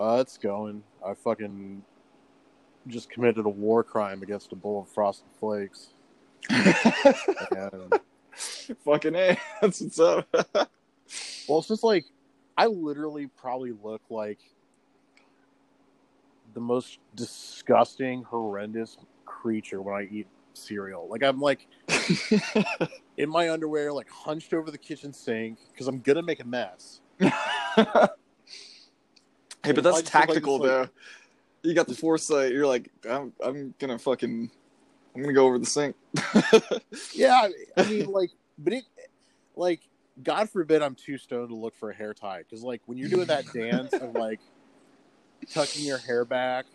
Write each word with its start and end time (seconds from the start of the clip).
Uh, 0.00 0.18
it's 0.20 0.38
going. 0.38 0.82
I 1.06 1.12
fucking 1.12 1.82
just 2.86 3.10
committed 3.10 3.44
a 3.44 3.50
war 3.50 3.84
crime 3.84 4.22
against 4.22 4.52
a 4.52 4.56
bowl 4.56 4.80
of 4.80 4.88
Frosted 4.88 5.28
Flakes. 5.38 5.90
and, 6.50 8.00
Fucking 8.84 9.14
A. 9.14 9.38
That's 9.60 9.80
what's 9.80 10.00
up. 10.00 10.26
well, 11.48 11.58
it's 11.58 11.68
just 11.68 11.84
like 11.84 12.06
I 12.56 12.66
literally 12.66 13.26
probably 13.26 13.72
look 13.82 14.02
like 14.08 14.38
the 16.54 16.60
most 16.60 16.98
disgusting, 17.14 18.22
horrendous 18.22 18.96
creature 19.26 19.82
when 19.82 19.94
I 19.94 20.08
eat 20.10 20.26
cereal. 20.54 21.08
Like 21.08 21.22
I'm 21.22 21.40
like 21.40 21.66
in 23.18 23.28
my 23.28 23.50
underwear, 23.50 23.92
like 23.92 24.08
hunched 24.08 24.54
over 24.54 24.70
the 24.70 24.78
kitchen 24.78 25.12
sink 25.12 25.58
because 25.72 25.88
I'm 25.88 26.00
gonna 26.00 26.22
make 26.22 26.40
a 26.40 26.46
mess. 26.46 27.00
Hey, 29.64 29.72
but 29.72 29.84
that's 29.84 29.96
look 29.96 30.04
like 30.14 30.26
tactical 30.26 30.58
though. 30.58 30.80
like- 30.82 30.90
You 31.62 31.74
got 31.74 31.86
the 31.88 31.94
foresight. 31.94 32.52
You're 32.52 32.66
like, 32.66 32.90
I'm, 33.08 33.32
I'm 33.44 33.74
gonna 33.78 33.98
fucking, 33.98 34.50
I'm 35.14 35.20
gonna 35.20 35.34
go 35.34 35.46
over 35.46 35.58
the 35.58 35.66
sink. 35.66 35.96
Yeah, 37.14 37.48
I- 37.76 37.84
mean, 37.84 38.06
like, 38.06 38.30
but 38.58 38.72
it, 38.72 38.84
like, 39.56 39.80
God 40.22 40.50
forbid 40.50 40.82
I'm 40.82 40.94
too 40.94 41.16
stoned 41.18 41.48
to 41.50 41.54
look 41.54 41.74
for 41.76 41.90
a 41.90 41.94
hair 41.94 42.12
tie 42.14 42.38
because, 42.38 42.62
like, 42.62 42.82
when 42.86 42.98
you're 42.98 43.08
doing 43.08 43.26
that 43.26 43.50
dance 43.52 43.92
of 43.94 44.14
like 44.14 44.40
tucking 45.50 45.84
your 45.84 45.98
hair 45.98 46.24
back 46.24 46.66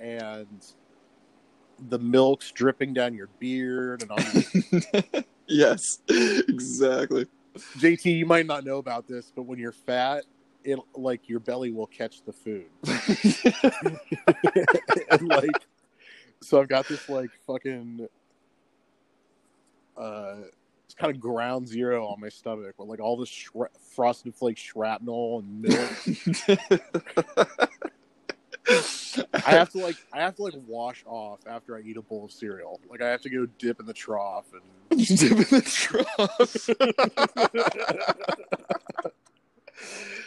and 0.00 0.46
the 1.88 1.98
milk's 1.98 2.50
dripping 2.50 2.92
down 2.92 3.14
your 3.14 3.28
beard 3.38 4.02
and 4.02 4.10
on 4.10 5.24
yes, 5.46 5.98
exactly. 6.08 7.26
JT, 7.78 8.04
you 8.16 8.26
might 8.26 8.46
not 8.46 8.64
know 8.64 8.78
about 8.78 9.06
this, 9.06 9.32
but 9.34 9.42
when 9.42 9.58
you're 9.58 9.72
fat, 9.72 10.24
it 10.64 10.78
like 10.94 11.28
your 11.28 11.40
belly 11.40 11.70
will 11.70 11.86
catch 11.86 12.22
the 12.24 12.32
food. 12.32 12.66
and 15.10 15.28
like 15.28 15.66
so 16.42 16.60
I've 16.60 16.68
got 16.68 16.88
this 16.88 17.08
like 17.08 17.30
fucking 17.46 18.06
uh 19.96 20.34
it's 20.84 20.94
kind 20.94 21.14
of 21.14 21.20
ground 21.20 21.68
zero 21.68 22.06
on 22.06 22.20
my 22.20 22.28
stomach 22.28 22.74
with 22.76 22.88
like 22.88 23.00
all 23.00 23.16
this 23.16 23.28
shra- 23.28 23.70
frosted 23.94 24.34
flake 24.34 24.58
shrapnel 24.58 25.38
and 25.38 25.62
milk. 25.62 25.90
I 29.46 29.50
have 29.50 29.70
to 29.70 29.78
like 29.78 29.96
I 30.12 30.20
have 30.20 30.34
to 30.36 30.42
like 30.42 30.54
wash 30.66 31.04
off 31.06 31.40
after 31.46 31.76
I 31.76 31.82
eat 31.82 31.96
a 31.96 32.02
bowl 32.02 32.24
of 32.24 32.32
cereal. 32.32 32.80
Like 32.90 33.02
I 33.02 33.08
have 33.08 33.22
to 33.22 33.30
go 33.30 33.46
dip 33.58 33.78
in 33.78 33.86
the 33.86 33.92
trough 33.92 34.46
and 34.52 34.62
Dip 34.90 35.30
in 35.30 35.38
the 35.38 35.62
trough. 35.62 36.68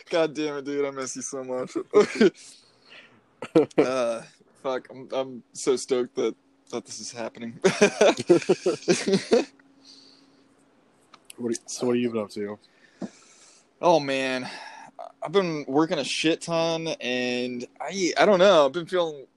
God 0.10 0.34
damn 0.34 0.58
it, 0.58 0.66
dude! 0.66 0.86
I 0.86 0.92
miss 0.92 1.16
you 1.16 1.22
so 1.22 1.44
much. 1.44 1.76
uh, 3.78 4.22
fuck, 4.62 4.88
I'm 4.90 5.08
I'm 5.14 5.44
so 5.54 5.76
stoked 5.76 6.16
that 6.16 6.36
that 6.72 6.86
this 6.86 7.00
is 7.00 7.12
happening. 7.12 7.60
what 11.38 11.70
so 11.70 11.86
what 11.88 11.94
are 11.94 12.00
you 12.00 12.10
been 12.10 12.22
up 12.22 12.30
to? 12.32 12.58
oh 13.82 14.00
man, 14.00 14.50
I've 15.22 15.32
been 15.32 15.66
working 15.68 16.00
a 16.00 16.04
shit 16.04 16.42
ton, 16.42 16.88
and 17.02 17.68
I 17.80 18.14
I 18.18 18.26
don't 18.26 18.40
know. 18.40 18.66
I've 18.66 18.72
been 18.72 18.88
feeling 18.88 19.28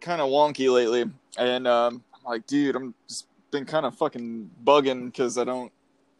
kind 0.00 0.20
of 0.20 0.28
wonky 0.28 0.70
lately, 0.72 1.10
and 1.38 1.66
um, 1.66 2.04
I'm 2.14 2.22
like, 2.24 2.46
dude, 2.46 2.76
I'm 2.76 2.94
just 3.08 3.26
been 3.50 3.64
kind 3.64 3.86
of 3.86 3.96
fucking 3.96 4.50
bugging 4.64 5.06
because 5.06 5.38
I 5.38 5.44
don't 5.44 5.72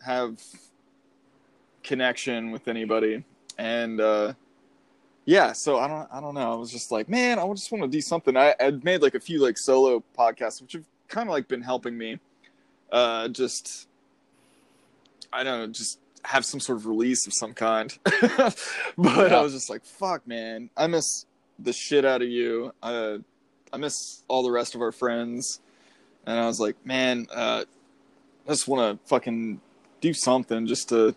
have 0.05 0.43
connection 1.83 2.50
with 2.50 2.69
anybody, 2.69 3.25
and 3.59 4.00
uh, 4.00 4.33
yeah, 5.25 5.53
so 5.53 5.78
I 5.78 5.89
don't 5.89 6.09
I 6.12 6.20
don't 6.20 6.34
know. 6.34 6.53
I 6.53 6.56
was 6.56 6.70
just 6.70 6.91
like, 6.91 7.09
man, 7.09 7.39
I 7.39 7.48
just 7.53 7.70
want 7.72 7.83
to 7.84 7.89
do 7.89 8.00
something. 8.00 8.37
I 8.37 8.55
I'd 8.61 8.84
made 8.84 9.03
like 9.03 9.14
a 9.14 9.20
few 9.20 9.42
like 9.42 9.59
solo 9.59 10.03
podcasts, 10.19 10.61
which 10.61 10.72
have 10.72 10.84
kind 11.09 11.28
of 11.28 11.33
like 11.33 11.48
been 11.48 11.62
helping 11.62 11.97
me, 11.97 12.19
uh, 12.92 13.28
just 13.28 13.89
I 15.32 15.43
don't 15.44 15.60
know, 15.60 15.66
just 15.69 15.99
have 16.25 16.44
some 16.44 16.60
sort 16.60 16.78
of 16.78 16.87
release 16.87 17.27
of 17.27 17.32
some 17.32 17.53
kind. 17.55 17.97
but 18.05 18.56
Yeah. 18.99 19.38
I 19.38 19.41
was 19.41 19.53
just 19.53 19.71
like, 19.71 19.84
fuck, 19.84 20.26
man, 20.26 20.71
I 20.76 20.87
miss 20.87 21.26
the 21.59 21.72
shit 21.72 22.05
out 22.05 22.22
of 22.22 22.28
you. 22.28 22.72
Uh, 22.82 23.19
I 23.72 23.76
miss 23.76 24.22
all 24.28 24.43
the 24.43 24.50
rest 24.50 24.75
of 24.75 24.81
our 24.81 24.93
friends. 24.93 25.60
And 26.26 26.38
I 26.38 26.47
was 26.47 26.60
like, 26.60 26.76
man, 26.84 27.26
uh, 27.34 27.65
I 28.47 28.50
just 28.50 28.69
want 28.69 29.00
to 29.00 29.09
fucking 29.09 29.60
do 30.00 30.12
something 30.12 30.66
just 30.66 30.88
to, 30.91 31.15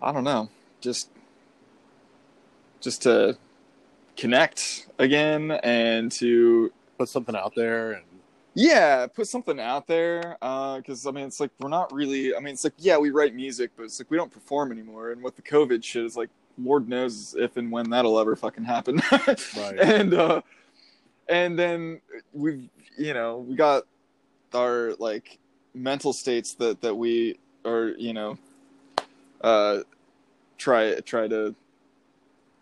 I 0.00 0.12
don't 0.12 0.24
know, 0.24 0.50
just, 0.80 1.10
just 2.80 3.02
to 3.02 3.36
connect 4.16 4.88
again 4.98 5.50
and 5.50 6.10
to 6.12 6.72
Put 6.98 7.08
something 7.10 7.36
out 7.36 7.54
there 7.54 7.92
and 7.92 8.04
yeah, 8.54 9.06
put 9.06 9.28
something 9.28 9.60
out 9.60 9.86
there. 9.86 10.38
Because 10.40 11.06
I 11.06 11.10
mean, 11.10 11.26
it's 11.26 11.40
like 11.40 11.50
we're 11.60 11.68
not 11.68 11.92
really. 11.92 12.34
I 12.34 12.40
mean, 12.40 12.54
it's 12.54 12.64
like 12.64 12.72
yeah, 12.78 12.96
we 12.96 13.10
write 13.10 13.34
music, 13.34 13.72
but 13.76 13.82
it's 13.82 14.00
like 14.00 14.10
we 14.10 14.16
don't 14.16 14.30
perform 14.30 14.72
anymore. 14.72 15.10
And 15.10 15.22
with 15.22 15.36
the 15.36 15.42
COVID 15.42 15.84
shit, 15.84 16.06
it's 16.06 16.16
like 16.16 16.30
Lord 16.56 16.88
knows 16.88 17.36
if 17.38 17.58
and 17.58 17.70
when 17.70 17.90
that'll 17.90 18.18
ever 18.18 18.34
fucking 18.34 18.64
happen. 18.64 19.02
Right. 19.10 19.78
And 19.78 20.14
uh, 20.14 20.40
and 21.28 21.58
then 21.58 22.00
we've 22.32 22.66
you 22.96 23.12
know 23.12 23.38
we 23.38 23.56
got 23.56 23.82
our 24.54 24.94
like 24.98 25.38
mental 25.74 26.14
states 26.14 26.54
that 26.54 26.80
that 26.80 26.94
we 26.94 27.38
are 27.66 27.88
you 27.98 28.14
know 28.14 28.38
uh 29.40 29.80
try 30.58 30.98
try 31.00 31.28
to 31.28 31.54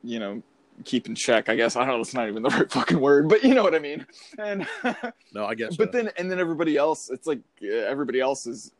you 0.03 0.19
know 0.19 0.43
keep 0.85 1.07
in 1.07 1.15
check. 1.15 1.49
I 1.49 1.55
guess 1.55 1.77
I 1.77 1.81
don't 1.81 1.95
know. 1.95 2.01
It's 2.01 2.15
not 2.15 2.29
even 2.29 2.43
the 2.43 2.49
right 2.51 2.71
fucking 2.71 3.01
word, 3.01 3.29
but 3.29 3.45
you 3.45 3.55
know 3.55 3.63
what 3.63 3.75
I 3.75 3.79
mean. 3.79 4.07
And 4.39 4.67
no, 5.33 5.47
I 5.47 5.55
guess 5.55 5.77
but 5.77 5.93
then 5.93 6.11
and 6.19 6.31
then 6.31 6.39
everybody 6.39 6.77
else 6.77 7.11
it's 7.11 7.27
like 7.27 7.41
everybody 7.63 8.21
else 8.21 8.47
is 8.47 8.73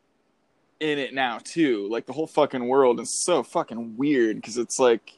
in 0.79 0.99
it 0.99 1.13
now 1.13 1.39
too 1.43 1.87
like 1.89 2.05
the 2.05 2.13
whole 2.13 2.27
fucking 2.27 2.67
world 2.67 2.99
is 2.99 3.09
so 3.09 3.41
fucking 3.41 3.95
weird 3.95 4.35
because 4.35 4.57
it's 4.57 4.77
like 4.77 5.13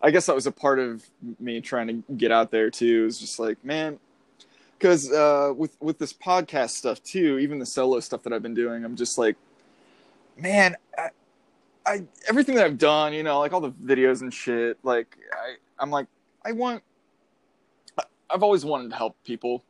i 0.00 0.10
guess 0.10 0.26
that 0.26 0.34
was 0.34 0.46
a 0.46 0.52
part 0.52 0.78
of 0.78 1.04
me 1.38 1.60
trying 1.60 1.86
to 1.86 2.14
get 2.14 2.32
out 2.32 2.50
there 2.50 2.70
too 2.70 3.04
is 3.06 3.18
just 3.18 3.38
like 3.38 3.62
man 3.62 3.98
because 4.78 5.12
uh 5.12 5.52
with 5.54 5.76
with 5.80 5.98
this 5.98 6.12
podcast 6.12 6.70
stuff 6.70 7.02
too 7.02 7.38
even 7.38 7.58
the 7.58 7.66
solo 7.66 8.00
stuff 8.00 8.22
that 8.22 8.32
i've 8.32 8.42
been 8.42 8.54
doing 8.54 8.82
i'm 8.82 8.96
just 8.96 9.18
like 9.18 9.36
man 10.38 10.74
I, 10.96 11.10
I 11.88 12.04
everything 12.28 12.54
that 12.56 12.64
i've 12.64 12.78
done 12.78 13.12
you 13.12 13.22
know 13.22 13.38
like 13.40 13.52
all 13.52 13.60
the 13.60 13.70
videos 13.70 14.20
and 14.20 14.32
shit 14.32 14.78
like 14.82 15.16
i 15.32 15.54
i'm 15.78 15.90
like 15.90 16.06
i 16.44 16.52
want 16.52 16.82
i've 18.30 18.42
always 18.42 18.64
wanted 18.64 18.90
to 18.90 18.96
help 18.96 19.16
people 19.24 19.64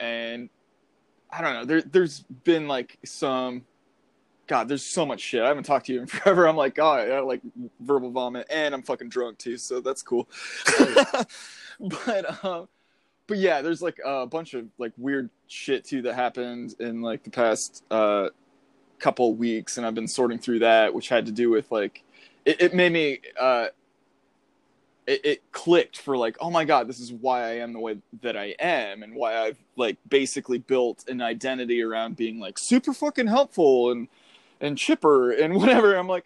and 0.00 0.50
I 1.32 1.40
don't 1.40 1.54
know. 1.54 1.64
There, 1.64 1.82
there's 1.82 2.20
been 2.20 2.68
like 2.68 2.98
some, 3.04 3.64
God, 4.46 4.68
there's 4.68 4.84
so 4.84 5.06
much 5.06 5.20
shit. 5.20 5.42
I 5.42 5.48
haven't 5.48 5.64
talked 5.64 5.86
to 5.86 5.94
you 5.94 6.02
in 6.02 6.06
forever. 6.08 6.46
I'm 6.46 6.56
like, 6.56 6.74
God, 6.74 7.08
I 7.08 7.20
like 7.20 7.40
verbal 7.80 8.10
vomit, 8.10 8.46
and 8.50 8.74
I'm 8.74 8.82
fucking 8.82 9.08
drunk 9.08 9.38
too, 9.38 9.56
so 9.56 9.80
that's 9.80 10.02
cool. 10.02 10.28
but, 11.80 12.44
um, 12.44 12.68
but 13.26 13.38
yeah, 13.38 13.62
there's 13.62 13.80
like 13.80 13.98
a 14.04 14.26
bunch 14.26 14.52
of 14.52 14.66
like 14.76 14.92
weird 14.98 15.30
shit 15.46 15.84
too 15.84 16.02
that 16.02 16.14
happened 16.14 16.74
in 16.80 17.00
like 17.00 17.22
the 17.22 17.30
past 17.30 17.82
uh, 17.90 18.28
couple 19.02 19.34
weeks, 19.34 19.76
and 19.76 19.86
I've 19.86 19.94
been 19.94 20.08
sorting 20.08 20.38
through 20.38 20.60
that, 20.60 20.94
which 20.94 21.08
had 21.08 21.26
to 21.26 21.32
do 21.32 21.50
with 21.50 21.70
like, 21.70 22.02
it, 22.44 22.60
it 22.62 22.74
made 22.74 22.92
me. 22.92 23.20
Uh, 23.38 23.66
it, 25.06 25.20
it 25.24 25.52
clicked 25.52 25.98
for 25.98 26.16
like 26.16 26.36
oh 26.40 26.50
my 26.50 26.64
god 26.64 26.86
this 26.86 27.00
is 27.00 27.12
why 27.12 27.42
i 27.42 27.52
am 27.54 27.72
the 27.72 27.78
way 27.78 27.96
that 28.20 28.36
i 28.36 28.54
am 28.60 29.02
and 29.02 29.14
why 29.14 29.36
i've 29.36 29.58
like 29.76 29.96
basically 30.08 30.58
built 30.58 31.04
an 31.08 31.20
identity 31.20 31.82
around 31.82 32.16
being 32.16 32.38
like 32.38 32.58
super 32.58 32.92
fucking 32.92 33.26
helpful 33.26 33.90
and 33.90 34.08
and 34.60 34.78
chipper 34.78 35.32
and 35.32 35.54
whatever 35.56 35.96
i'm 35.96 36.06
like 36.06 36.24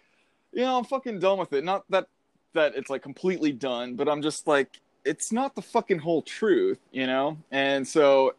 you 0.52 0.60
know 0.60 0.76
i'm 0.76 0.84
fucking 0.84 1.18
done 1.18 1.38
with 1.38 1.52
it 1.52 1.64
not 1.64 1.84
that 1.88 2.06
that 2.52 2.74
it's 2.74 2.90
like 2.90 3.02
completely 3.02 3.52
done 3.52 3.94
but 3.94 4.08
i'm 4.08 4.20
just 4.20 4.46
like 4.46 4.80
it's 5.04 5.32
not 5.32 5.54
the 5.54 5.62
fucking 5.62 5.98
whole 5.98 6.22
truth 6.22 6.78
you 6.92 7.06
know 7.06 7.38
and 7.50 7.86
so 7.86 8.34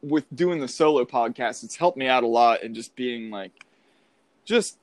with 0.00 0.24
doing 0.34 0.60
the 0.60 0.68
solo 0.68 1.04
podcast 1.04 1.64
it's 1.64 1.76
helped 1.76 1.98
me 1.98 2.06
out 2.06 2.22
a 2.22 2.26
lot 2.26 2.62
and 2.62 2.74
just 2.74 2.94
being 2.96 3.30
like 3.30 3.52
just 4.44 4.78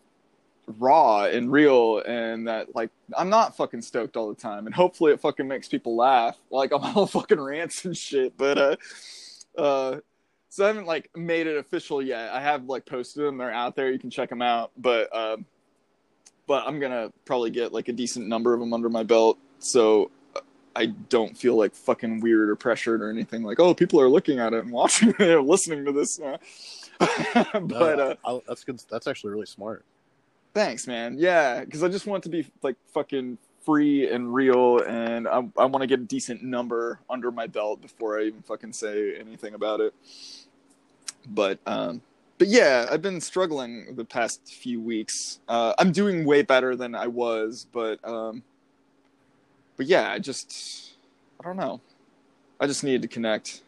raw 0.78 1.26
and 1.26 1.52
real 1.52 2.00
and 2.00 2.48
that 2.48 2.74
like 2.76 2.90
I'm 3.18 3.30
not 3.30 3.58
fucking 3.58 3.82
stoked 3.82 4.16
all 4.16 4.30
the 4.30 4.40
time 4.40 4.66
and 4.66 4.76
hopefully 4.76 5.12
it 5.12 5.20
fucking 5.20 5.48
makes 5.48 5.68
people 5.68 5.96
laugh. 5.96 6.38
Like 6.50 6.72
I'm 6.72 6.84
all 6.96 7.08
fucking 7.08 7.40
rants 7.40 7.86
and 7.86 7.96
shit 7.96 8.38
but 8.38 8.58
uh 8.58 8.76
uh 9.58 10.00
so 10.50 10.66
I 10.66 10.68
haven't 10.68 10.86
like 10.86 11.10
made 11.16 11.48
it 11.48 11.58
official 11.58 12.02
yet. 12.02 12.34
I 12.34 12.42
have 12.42 12.66
like 12.66 12.86
posted 12.86 13.24
them. 13.24 13.38
They're 13.38 13.52
out 13.52 13.76
there. 13.76 13.90
You 13.90 14.00
can 14.00 14.10
check 14.10 14.30
them 14.30 14.42
out. 14.42 14.72
But 14.78 15.14
um 15.16 15.46
but 16.48 16.68
I'm 16.68 16.80
gonna 16.80 17.12
probably 17.26 17.50
get 17.50 17.72
like 17.72 17.88
a 17.88 17.94
decent 17.94 18.28
number 18.28 18.54
of 18.54 18.60
them 18.60 18.74
under 18.74 18.90
my 18.90 19.04
belt. 19.04 19.38
So 19.60 20.12
I 20.76 20.88
don't 20.88 21.38
feel 21.38 21.56
like 21.56 21.76
fucking 21.76 22.22
weird 22.22 22.50
or 22.50 22.56
pressured 22.56 23.02
or 23.02 23.10
anything. 23.10 23.44
Like 23.44 23.60
oh 23.60 23.74
people 23.74 24.02
are 24.02 24.10
looking 24.10 24.40
at 24.40 24.54
it 24.54 24.64
and 24.64 24.72
watching 24.74 25.10
it 25.10 25.22
or 25.22 25.42
listening 25.42 25.86
to 25.86 25.92
this 25.92 26.20
uh, 26.20 26.38
but 27.62 28.00
uh 28.00 28.16
I, 28.26 28.40
that's 28.48 28.64
good. 28.64 28.82
That's 28.90 29.08
actually 29.08 29.32
really 29.32 29.46
smart. 29.46 29.84
Thanks, 30.54 30.88
man. 30.88 31.16
Yeah, 31.18 31.64
because 31.64 31.84
I 31.84 31.88
just 31.88 32.06
want 32.06 32.24
to 32.24 32.30
be 32.30 32.46
like 32.62 32.76
fucking 32.94 33.38
free 33.66 34.10
and 34.10 34.34
real, 34.34 34.80
and 34.80 35.28
I, 35.28 35.44
I 35.58 35.66
want 35.66 35.82
to 35.82 35.88
get 35.88 36.00
a 36.00 36.04
decent 36.04 36.44
number 36.44 37.00
under 37.10 37.32
my 37.32 37.48
belt 37.48 37.82
before 37.82 38.20
I 38.20 38.24
even 38.24 38.42
fucking 38.42 38.74
say 38.74 39.16
anything 39.16 39.54
about 39.54 39.80
it. 39.80 39.94
But 41.30 41.60
um, 41.66 42.02
but 42.38 42.48
yeah, 42.48 42.88
I've 42.92 43.02
been 43.02 43.22
struggling 43.22 43.96
the 43.96 44.04
past 44.04 44.42
few 44.54 44.82
weeks. 44.82 45.40
Uh, 45.48 45.74
I'm 45.78 45.92
doing 45.92 46.26
way 46.26 46.42
better 46.42 46.76
than 46.76 46.96
I 46.96 47.08
was, 47.08 47.68
but 47.72 48.06
um, 48.08 48.44
but 49.78 49.86
yeah, 49.86 50.12
I 50.12 50.20
just 50.20 50.94
I 51.40 51.44
don't 51.46 51.58
know. 51.58 51.80
I 52.60 52.68
just 52.68 52.84
needed 52.84 53.04
to 53.04 53.08
connect, 53.08 53.62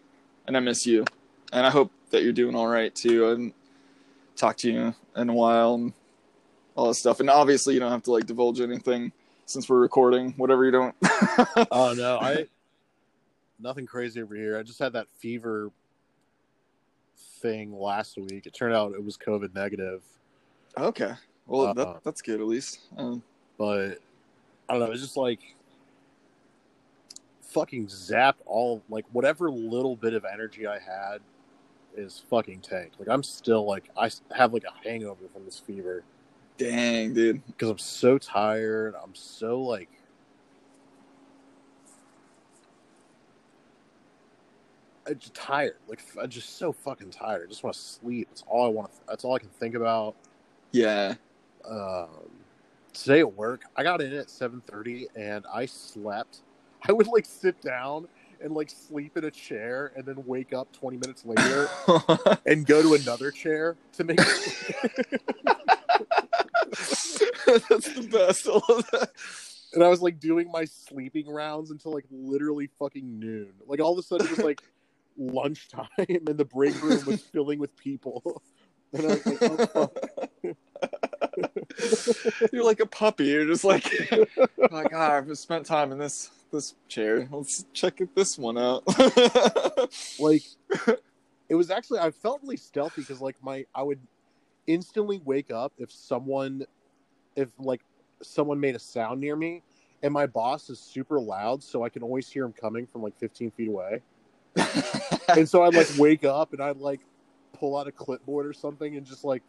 and 0.47 0.57
I 0.57 0.59
miss 0.59 0.85
you, 0.85 1.05
and 1.53 1.65
I 1.65 1.69
hope 1.69 1.91
that 2.09 2.23
you're 2.23 2.33
doing 2.33 2.55
all 2.55 2.67
right 2.67 2.93
too. 2.93 3.29
And 3.29 3.53
haven't 4.35 4.57
to 4.57 4.71
you 4.71 4.95
in 5.15 5.29
a 5.29 5.33
while 5.33 5.75
and 5.75 5.93
all 6.75 6.87
that 6.87 6.95
stuff, 6.95 7.19
and 7.19 7.29
obviously 7.29 7.75
you 7.75 7.79
don't 7.79 7.91
have 7.91 8.03
to 8.03 8.11
like 8.11 8.25
divulge 8.25 8.59
anything 8.59 9.11
since 9.45 9.69
we're 9.69 9.79
recording. 9.79 10.33
Whatever 10.37 10.65
you 10.65 10.71
don't. 10.71 10.95
Oh 11.71 11.93
no, 11.95 12.17
I 12.19 12.47
nothing 13.59 13.85
crazy 13.85 14.21
over 14.21 14.35
here. 14.35 14.57
I 14.57 14.63
just 14.63 14.79
had 14.79 14.93
that 14.93 15.07
fever 15.19 15.71
thing 17.41 17.77
last 17.77 18.17
week. 18.17 18.45
It 18.45 18.53
turned 18.53 18.73
out 18.73 18.93
it 18.93 19.03
was 19.03 19.17
COVID 19.17 19.53
negative, 19.53 20.01
okay, 20.77 21.13
well 21.45 21.67
Uh, 21.67 21.73
that, 21.73 22.03
that's 22.03 22.21
good 22.21 22.41
at 22.41 22.47
least. 22.47 22.79
Um, 22.97 23.21
but 23.57 23.99
I 24.67 24.73
don't 24.73 24.79
know. 24.79 24.91
It's 24.91 25.01
just 25.01 25.17
like 25.17 25.39
fucking 27.41 27.85
zapped 27.85 28.41
all 28.47 28.81
like 28.89 29.05
whatever 29.11 29.51
little 29.51 29.95
bit 29.95 30.15
of 30.15 30.25
energy 30.25 30.65
I 30.65 30.79
had 30.79 31.19
is 31.95 32.23
fucking 32.29 32.61
tanked. 32.61 32.99
Like 32.99 33.09
I'm 33.09 33.23
still 33.23 33.65
like 33.65 33.89
I 33.97 34.09
have 34.35 34.53
like 34.53 34.63
a 34.63 34.87
hangover 34.87 35.27
from 35.33 35.45
this 35.45 35.59
fever 35.59 36.03
dang, 36.57 37.13
dude. 37.13 37.45
because 37.47 37.69
I'm 37.69 37.77
so 37.77 38.17
tired. 38.17 38.95
I'm 39.01 39.15
so 39.15 39.61
like 39.61 39.89
I'm 45.07 45.19
just 45.19 45.33
tired. 45.33 45.77
Like 45.87 46.01
I'm 46.21 46.29
just 46.29 46.57
so 46.57 46.71
fucking 46.71 47.09
tired. 47.09 47.47
I 47.47 47.49
just 47.49 47.63
want 47.63 47.75
to 47.75 47.81
sleep. 47.81 48.27
That's 48.29 48.43
all 48.47 48.65
I 48.65 48.69
want. 48.69 48.91
To, 48.91 48.97
that's 49.07 49.25
all 49.25 49.35
I 49.35 49.39
can 49.39 49.49
think 49.49 49.75
about. 49.75 50.15
Yeah. 50.71 51.15
Um, 51.69 52.07
today 52.93 53.19
at 53.19 53.33
work, 53.35 53.63
I 53.75 53.83
got 53.83 54.01
in 54.01 54.13
at 54.13 54.29
seven 54.29 54.61
thirty 54.61 55.07
and 55.15 55.45
I 55.53 55.65
slept. 55.65 56.39
I 56.87 56.91
would 56.91 57.07
like 57.07 57.25
sit 57.25 57.61
down 57.61 58.07
and 58.43 58.53
like 58.53 58.69
sleep 58.69 59.17
in 59.17 59.23
a 59.23 59.31
chair 59.31 59.91
and 59.95 60.05
then 60.05 60.23
wake 60.25 60.53
up 60.53 60.71
twenty 60.73 60.97
minutes 60.97 61.25
later 61.25 61.69
and 62.45 62.65
go 62.65 62.81
to 62.81 62.93
another 62.93 63.31
chair 63.31 63.77
to 63.93 64.03
make. 64.03 64.17
That's 67.45 67.93
the 67.93 68.07
best. 68.11 68.45
That. 68.45 69.09
and 69.73 69.83
I 69.83 69.87
was 69.87 70.01
like 70.01 70.19
doing 70.19 70.51
my 70.51 70.65
sleeping 70.65 71.27
rounds 71.27 71.71
until 71.71 71.93
like 71.93 72.05
literally 72.11 72.69
fucking 72.79 73.19
noon. 73.19 73.53
Like 73.65 73.79
all 73.79 73.93
of 73.93 73.99
a 73.99 74.03
sudden 74.03 74.27
it 74.27 74.31
was 74.31 74.39
like 74.39 74.61
lunchtime 75.17 75.87
and 75.97 76.25
the 76.25 76.45
break 76.45 76.81
room 76.81 77.03
was 77.05 77.21
filling 77.21 77.59
with 77.59 77.75
people. 77.77 78.41
And 78.93 79.05
I 79.05 79.07
was 79.07 79.25
like, 79.25 79.37
oh, 79.41 79.65
fuck. 79.67 79.97
You're 82.53 82.63
like 82.63 82.79
a 82.79 82.85
puppy. 82.85 83.25
You're 83.25 83.47
just 83.47 83.63
like, 83.63 83.91
like 84.71 84.93
ah, 84.93 85.13
I've 85.13 85.35
spent 85.37 85.65
time 85.65 85.91
in 85.91 85.97
this 85.97 86.29
this 86.53 86.75
chair. 86.87 87.27
Let's 87.31 87.65
check 87.73 87.99
this 88.15 88.37
one 88.37 88.57
out. 88.57 88.83
like 90.19 90.43
it 91.49 91.55
was 91.55 91.69
actually 91.69 91.99
I 91.99 92.11
felt 92.11 92.41
really 92.41 92.57
stealthy 92.57 93.01
because 93.01 93.19
like 93.19 93.35
my 93.41 93.65
I 93.75 93.83
would 93.83 93.99
instantly 94.65 95.21
wake 95.25 95.51
up 95.51 95.73
if 95.77 95.91
someone 95.91 96.65
if 97.35 97.49
like 97.59 97.81
someone 98.21 98.59
made 98.59 98.75
a 98.75 98.79
sound 98.79 99.19
near 99.19 99.35
me 99.35 99.61
and 100.01 100.13
my 100.13 100.25
boss 100.25 100.69
is 100.69 100.79
super 100.79 101.19
loud 101.19 101.61
so 101.61 101.83
I 101.83 101.89
can 101.89 102.03
always 102.03 102.29
hear 102.29 102.45
him 102.45 102.53
coming 102.53 102.87
from 102.87 103.01
like 103.01 103.17
15 103.19 103.51
feet 103.51 103.67
away. 103.67 104.01
and 105.29 105.49
so 105.49 105.63
I'd 105.63 105.73
like 105.73 105.89
wake 105.97 106.23
up 106.23 106.53
and 106.53 106.61
I'd 106.61 106.77
like 106.77 107.01
pull 107.53 107.77
out 107.77 107.87
a 107.87 107.91
clipboard 107.91 108.45
or 108.45 108.53
something 108.53 108.95
and 108.95 109.05
just 109.05 109.23
like 109.23 109.41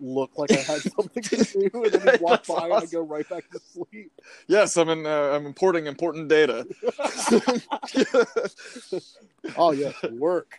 look 0.00 0.30
like 0.36 0.52
I 0.52 0.56
had 0.56 0.80
something 0.96 1.22
to 1.22 1.44
do 1.44 1.84
and 1.84 1.92
then 1.92 2.12
he'd 2.12 2.20
walk 2.20 2.46
by 2.46 2.64
and 2.64 2.74
I'd 2.74 2.90
go 2.90 3.00
right 3.00 3.28
back 3.28 3.48
to 3.50 3.58
sleep. 3.58 4.12
yes, 4.46 4.76
I'm 4.76 4.88
in. 4.88 5.06
Uh, 5.06 5.32
I'm 5.34 5.46
importing 5.46 5.86
important 5.86 6.28
data. 6.28 6.66
Oh 9.56 9.70
yes, 9.70 9.94
work. 10.10 10.58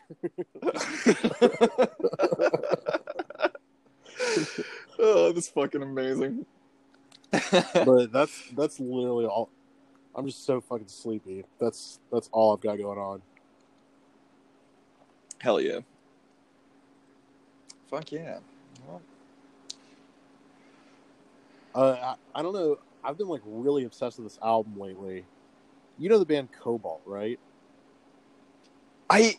oh, 4.97 5.31
that's 5.31 5.49
fucking 5.49 5.83
amazing. 5.83 6.45
But 7.31 8.11
that's 8.11 8.49
that's 8.55 8.79
literally 8.79 9.25
all 9.25 9.49
I'm 10.15 10.25
just 10.25 10.45
so 10.45 10.59
fucking 10.59 10.87
sleepy. 10.87 11.45
That's 11.59 11.99
that's 12.11 12.29
all 12.31 12.53
I've 12.53 12.61
got 12.61 12.77
going 12.77 12.97
on. 12.97 13.21
Hell 15.39 15.61
yeah. 15.61 15.79
Fuck 17.89 18.11
yeah. 18.11 18.39
Well, 18.87 19.01
Uh, 21.75 22.15
I, 22.33 22.39
I 22.39 22.41
don't 22.41 22.53
know. 22.53 22.77
I've 23.03 23.17
been 23.17 23.27
like 23.27 23.41
really 23.45 23.85
obsessed 23.85 24.17
with 24.17 24.27
this 24.27 24.39
album 24.43 24.79
lately. 24.79 25.25
You 25.97 26.09
know 26.09 26.19
the 26.19 26.25
band 26.25 26.49
Cobalt, 26.51 27.01
right? 27.05 27.39
I 29.09 29.35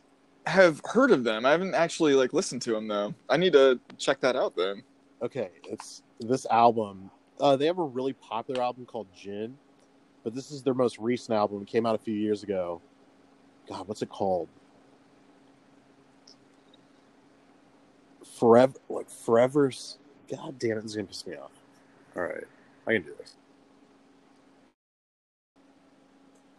have 0.47 0.81
heard 0.85 1.11
of 1.11 1.25
them. 1.25 1.45
I 1.47 1.51
haven't 1.51 1.75
actually 1.75 2.15
like 2.15 2.33
listened 2.33 2.63
to 2.63 2.73
them 2.73 2.89
though. 2.89 3.15
I 3.29 3.37
need 3.37 3.53
to 3.53 3.79
check 3.99 4.21
that 4.21 4.37
out 4.37 4.57
then. 4.57 4.83
Okay, 5.23 5.51
it's 5.65 6.03
this 6.19 6.47
album. 6.51 7.11
Uh, 7.39 7.57
they 7.57 7.67
have 7.67 7.79
a 7.79 7.85
really 7.85 8.13
popular 8.15 8.63
album 8.63 8.87
called 8.87 9.07
Gin, 9.15 9.57
but 10.25 10.35
this 10.35 10.51
is 10.51 10.63
their 10.63 10.75
most 10.75 10.99
recent 10.99 11.37
album. 11.37 11.63
It 11.63 11.69
came 11.69 11.87
out 11.87 11.95
a 11.95 11.99
few 11.99 12.15
years 12.15 12.43
ago. 12.43 12.81
God, 13.69 13.87
what's 13.87 14.03
it 14.03 14.09
called? 14.09 14.49
Forever, 18.39 18.75
like 18.89 19.11
Forever's. 19.11 19.99
God 20.31 20.59
damn 20.59 20.79
it, 20.79 20.85
is 20.85 20.95
gonna 20.95 21.07
piss 21.07 21.27
me 21.27 21.37
off. 21.37 21.60
All 22.17 22.23
right, 22.23 22.45
I 22.87 22.93
can 22.93 23.03
do 23.03 23.15
this. 23.19 23.35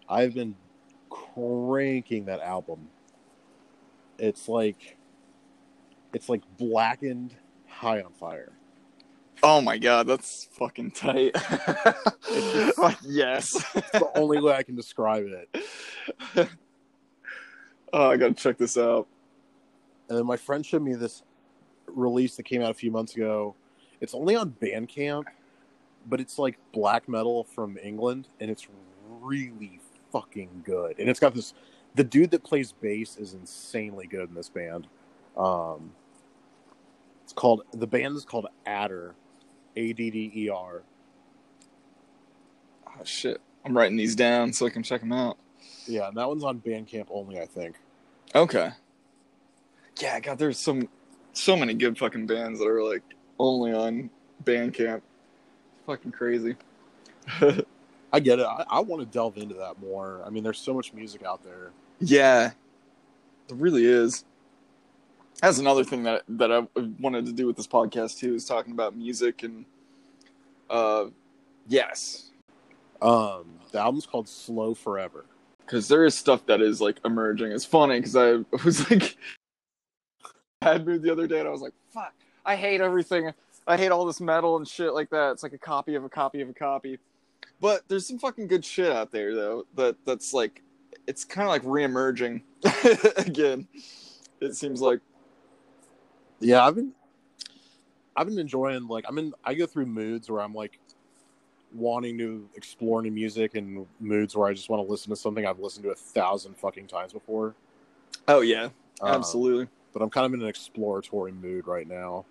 I've 0.08 0.34
been 0.34 0.56
cranking 1.10 2.26
that 2.26 2.42
album. 2.42 2.90
It's 4.18 4.48
like, 4.48 4.98
it's 6.14 6.30
like 6.30 6.42
blackened, 6.58 7.36
high 7.68 8.02
on 8.02 8.14
fire. 8.14 8.52
Oh 9.44 9.60
my 9.62 9.78
god, 9.78 10.08
that's 10.08 10.48
fucking 10.52 10.92
tight. 10.92 11.36
Like, 12.78 12.98
yes. 13.04 13.54
It's 13.76 13.92
the 13.92 14.10
only 14.16 14.40
way 14.40 14.54
I 14.54 14.64
can 14.64 14.76
describe 14.76 15.26
it. 15.26 15.64
oh, 17.94 18.10
I 18.10 18.18
gotta 18.18 18.34
check 18.34 18.58
this 18.58 18.78
out. 18.78 19.08
And 20.10 20.18
then 20.18 20.26
my 20.26 20.38
friend 20.38 20.66
showed 20.66 20.82
me 20.82 20.96
this 20.96 21.24
release 21.88 22.36
that 22.38 22.44
came 22.44 22.62
out 22.62 22.72
a 22.72 22.74
few 22.74 22.90
months 22.90 23.16
ago. 23.16 23.56
It's 24.00 24.16
only 24.16 24.36
on 24.36 24.56
Bandcamp, 24.62 25.26
but 26.08 26.20
it's 26.20 26.38
like 26.38 26.58
black 26.72 27.08
metal 27.08 27.44
from 27.44 27.78
England, 27.82 28.28
and 28.40 28.50
it's 28.50 28.68
really 29.20 29.80
fucking 30.12 30.64
good. 30.64 31.00
And 31.00 31.10
it's 31.10 31.20
got 31.20 31.34
this. 31.34 31.54
The 31.96 32.04
dude 32.04 32.32
that 32.32 32.44
plays 32.44 32.72
bass 32.72 33.18
is 33.18 33.34
insanely 33.34 34.08
good 34.08 34.30
in 34.30 34.36
this 34.36 34.50
band. 34.50 34.88
Um, 35.36 35.92
it's 37.24 37.34
called 37.34 37.64
the 37.74 37.88
band 37.88 38.16
is 38.16 38.26
called 38.26 38.48
Adder, 38.66 39.16
A 39.76 39.94
D 39.94 40.10
D 40.12 40.32
E 40.36 40.50
R. 40.50 40.84
Oh 42.88 43.04
shit. 43.04 43.42
I'm 43.64 43.78
writing 43.78 43.98
these 43.98 44.16
down 44.16 44.54
so 44.54 44.66
I 44.66 44.70
can 44.70 44.84
check 44.84 45.02
them 45.02 45.14
out. 45.14 45.38
Yeah, 45.86 46.08
and 46.08 46.18
that 46.18 46.28
one's 46.28 46.44
on 46.44 46.60
Bandcamp 46.60 47.08
only, 47.10 47.40
I 47.40 47.46
think. 47.46 47.76
Okay. 48.34 48.72
Yeah, 50.00 50.20
God, 50.20 50.40
there's 50.40 50.58
some 50.58 50.90
so 51.34 51.56
many 51.56 51.74
good 51.74 51.98
fucking 51.98 52.26
bands 52.28 52.60
that 52.60 52.68
are 52.68 52.84
like 52.84 53.04
only 53.40 53.74
on 53.74 54.10
Bandcamp. 54.44 55.02
Fucking 55.86 56.12
crazy. 56.12 56.56
I 58.14 58.20
get 58.20 58.40
it. 58.40 58.46
I, 58.46 58.66
I 58.70 58.80
want 58.82 59.02
to 59.02 59.06
delve 59.06 59.38
into 59.38 59.56
that 59.56 59.80
more. 59.80 60.22
I 60.26 60.30
mean, 60.30 60.44
there's 60.44 60.60
so 60.60 60.74
much 60.74 60.94
music 60.94 61.24
out 61.24 61.44
there. 61.44 61.72
Yeah, 62.00 62.52
it 63.50 63.56
really 63.56 63.86
is. 63.86 64.26
That's 65.42 65.58
another 65.60 65.84
thing 65.84 66.04
that 66.04 66.24
that 66.30 66.52
I 66.52 66.68
wanted 67.00 67.26
to 67.28 67.32
do 67.32 67.48
with 67.48 67.56
this 67.58 67.68
podcast 67.68 68.20
too 68.20 68.36
is 68.36 68.46
talking 68.46 68.74
about 68.74 68.96
music 68.96 69.44
and 69.44 69.66
uh 70.70 71.06
yes, 71.68 72.30
Um, 73.02 73.46
the 73.72 73.80
album's 73.80 74.06
called 74.06 74.28
Slow 74.30 74.74
Forever. 74.74 75.26
because 75.66 75.88
there 75.88 76.06
is 76.06 76.14
stuff 76.16 76.46
that 76.46 76.62
is 76.62 76.80
like 76.82 76.98
emerging. 77.06 77.52
It's 77.52 77.66
funny 77.66 78.00
because 78.00 78.16
I 78.16 78.44
was 78.64 78.90
like 78.92 79.18
bad 80.62 80.86
mood 80.86 81.02
the 81.02 81.12
other 81.12 81.28
day 81.28 81.40
and 81.40 81.48
I 81.48 81.52
was 81.52 81.62
like, 81.62 81.74
fuck, 81.92 82.14
I 82.46 82.56
hate 82.56 82.82
everything. 82.82 83.34
I 83.68 83.78
hate 83.78 83.92
all 83.92 84.06
this 84.06 84.20
metal 84.20 84.58
and 84.58 84.68
shit 84.68 84.94
like 84.94 85.10
that. 85.12 85.32
It's 85.34 85.44
like 85.44 85.54
a 85.54 85.58
copy 85.58 85.96
of 85.96 86.04
a 86.04 86.10
copy 86.10 86.42
of 86.42 86.50
a 86.50 86.54
copy. 86.54 87.00
But 87.60 87.84
there's 87.88 88.08
some 88.08 88.18
fucking 88.20 88.48
good 88.48 88.66
shit 88.66 88.92
out 88.92 89.12
there 89.12 89.36
though 89.36 89.66
that 89.76 89.96
that's 90.06 90.34
like 90.34 90.62
it's 91.08 91.24
kind 91.24 91.46
of 91.48 91.50
like 91.50 91.64
reemerging 91.64 92.42
again. 93.18 93.68
It 94.40 94.56
seems 94.56 94.82
like 94.82 95.00
Yeah, 96.40 96.66
I've 96.66 96.76
been, 96.76 96.94
I've 98.16 98.28
been 98.28 98.40
enjoying. 98.40 98.88
Like, 98.88 99.06
I'm 99.08 99.18
in. 99.20 99.34
I 99.44 99.54
go 99.54 99.66
through 99.68 99.86
moods 99.86 100.30
where 100.30 100.42
I'm 100.42 100.54
like, 100.54 100.80
wanting 101.74 102.18
to 102.18 102.50
explore 102.56 103.02
new 103.02 103.12
music 103.12 103.56
and 103.56 103.86
moods 104.00 104.36
where 104.36 104.48
I 104.50 104.54
just 104.54 104.70
want 104.70 104.86
to 104.86 104.92
listen 104.92 105.10
to 105.12 105.16
something 105.16 105.46
I've 105.46 105.60
listened 105.60 105.84
to 105.86 105.92
a 105.92 105.96
thousand 105.96 106.58
fucking 106.58 106.88
times 106.88 107.14
before. 107.14 107.56
Oh 108.28 108.42
yeah, 108.42 108.66
Um, 109.02 109.16
absolutely. 109.16 109.68
but 109.94 110.02
I'm 110.02 110.10
kind 110.10 110.26
of 110.26 110.34
in 110.34 110.42
an 110.42 110.48
exploratory 110.48 111.32
mood 111.32 111.68
right 111.68 111.88
now. 111.88 112.26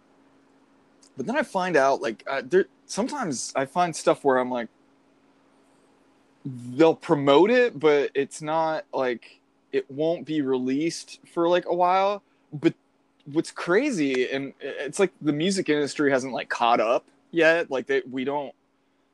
But 1.16 1.26
then 1.26 1.36
I 1.36 1.42
find 1.42 1.76
out 1.76 2.00
like 2.00 2.24
uh, 2.26 2.42
there 2.44 2.66
sometimes 2.86 3.52
I 3.54 3.66
find 3.66 3.94
stuff 3.94 4.24
where 4.24 4.38
I'm 4.38 4.50
like 4.50 4.68
they'll 6.44 6.94
promote 6.94 7.50
it, 7.50 7.78
but 7.78 8.10
it's 8.14 8.40
not 8.40 8.84
like 8.92 9.40
it 9.72 9.90
won't 9.90 10.26
be 10.26 10.40
released 10.40 11.20
for 11.26 11.48
like 11.48 11.66
a 11.66 11.74
while. 11.74 12.22
But 12.52 12.74
what's 13.26 13.50
crazy 13.50 14.28
and 14.30 14.54
it's 14.60 14.98
like 14.98 15.12
the 15.20 15.32
music 15.32 15.68
industry 15.68 16.10
hasn't 16.10 16.32
like 16.32 16.48
caught 16.48 16.80
up 16.80 17.06
yet. 17.30 17.70
Like 17.70 17.86
they 17.86 18.02
we 18.10 18.24
don't. 18.24 18.54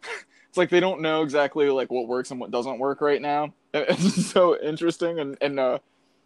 It's 0.48 0.58
like 0.58 0.70
they 0.70 0.80
don't 0.80 1.02
know 1.02 1.22
exactly 1.22 1.68
like 1.68 1.90
what 1.90 2.08
works 2.08 2.30
and 2.30 2.40
what 2.40 2.50
doesn't 2.50 2.78
work 2.78 3.02
right 3.02 3.20
now. 3.20 3.52
It's 3.74 4.24
so 4.24 4.58
interesting 4.58 5.18
and 5.18 5.36
and 5.42 5.60
uh, 5.60 5.80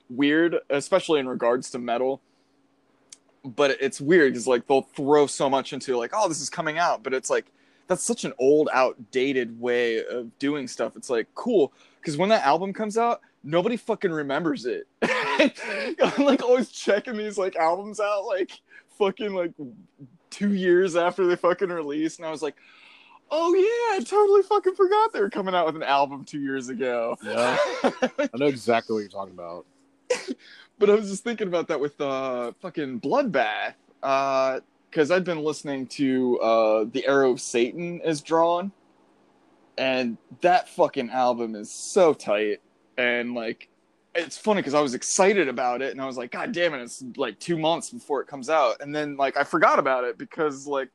weird, 0.09 0.57
especially 0.71 1.19
in 1.19 1.27
regards 1.27 1.71
to 1.71 1.81
metal 1.81 2.21
but 3.45 3.77
it's 3.81 4.01
weird 4.01 4.33
because 4.33 4.47
like 4.47 4.67
they'll 4.67 4.83
throw 4.83 5.27
so 5.27 5.49
much 5.49 5.73
into 5.73 5.97
like 5.97 6.11
oh 6.15 6.29
this 6.29 6.41
is 6.41 6.51
coming 6.51 6.79
out 6.79 7.03
but 7.03 7.15
it's 7.15 7.31
like 7.31 7.47
that's 7.87 8.05
such 8.05 8.25
an 8.25 8.33
old 8.39 8.69
outdated 8.73 9.61
way 9.61 10.05
of 10.05 10.39
doing 10.39 10.69
stuff. 10.69 10.95
It's 10.95 11.11
like 11.11 11.27
cool 11.35 11.73
because 12.01 12.17
when 12.17 12.29
that 12.29 12.45
album 12.45 12.73
comes 12.73 12.97
out 12.97 13.21
nobody 13.43 13.77
fucking 13.77 14.11
remembers 14.11 14.67
it. 14.67 14.87
I'm 15.03 16.25
like 16.25 16.43
always 16.43 16.71
checking 16.71 17.17
these 17.17 17.39
like 17.39 17.57
albums 17.57 18.01
out 18.01 18.27
like 18.27 18.61
fucking 18.99 19.35
like 19.35 19.53
two 20.31 20.55
years 20.55 20.95
after 20.97 21.27
they 21.27 21.37
fucking 21.37 21.71
release 21.71 22.19
and 22.19 22.27
i 22.27 22.31
was 22.31 22.43
like 22.43 22.55
oh 23.31 23.53
yeah 23.55 23.97
i 23.97 24.05
totally 24.05 24.43
fucking 24.43 24.75
forgot 24.75 25.13
they 25.13 25.21
were 25.21 25.31
coming 25.31 25.55
out 25.55 25.67
with 25.67 25.75
an 25.75 25.83
album 25.83 26.25
two 26.25 26.41
years 26.41 26.69
ago. 26.69 27.17
Yeah, 27.23 27.57
I 27.83 28.29
know 28.35 28.47
exactly 28.47 28.95
what 28.95 29.01
you're 29.01 29.09
talking 29.09 29.35
about. 29.35 29.67
but 30.81 30.91
I 30.91 30.95
was 30.95 31.11
just 31.11 31.23
thinking 31.23 31.47
about 31.47 31.69
that 31.69 31.79
with 31.79 32.01
uh 32.01 32.53
fucking 32.61 33.01
Bloodbath. 33.01 33.75
Uh 34.03 34.61
because 34.91 35.13
I'd 35.13 35.23
been 35.23 35.45
listening 35.45 35.87
to 35.89 36.41
uh 36.41 36.85
The 36.91 37.07
Arrow 37.07 37.31
of 37.31 37.41
Satan 37.41 38.01
is 38.01 38.21
drawn. 38.23 38.73
And 39.79 40.19
that 40.41 40.69
fucking 40.71 41.11
album 41.11 41.55
is 41.55 41.71
so 41.71 42.13
tight. 42.13 42.61
And 42.99 43.35
like 43.35 43.69
it's 44.15 44.37
funny 44.37 44.61
because 44.61 44.75
I 44.75 44.81
was 44.81 44.95
excited 44.95 45.49
about 45.49 45.83
it 45.83 45.93
and 45.93 46.01
I 46.01 46.07
was 46.07 46.17
like, 46.17 46.33
God 46.33 46.51
damn 46.53 46.75
it, 46.75 46.83
it's 46.83 47.05
like 47.17 47.39
two 47.39 47.57
months 47.57 47.91
before 47.91 48.21
it 48.23 48.27
comes 48.27 48.51
out. 48.51 48.77
And 48.81 48.93
then 48.95 49.17
like 49.17 49.37
I 49.37 49.45
forgot 49.45 49.79
about 49.79 50.05
it 50.05 50.19
because 50.19 50.67
like 50.67 50.89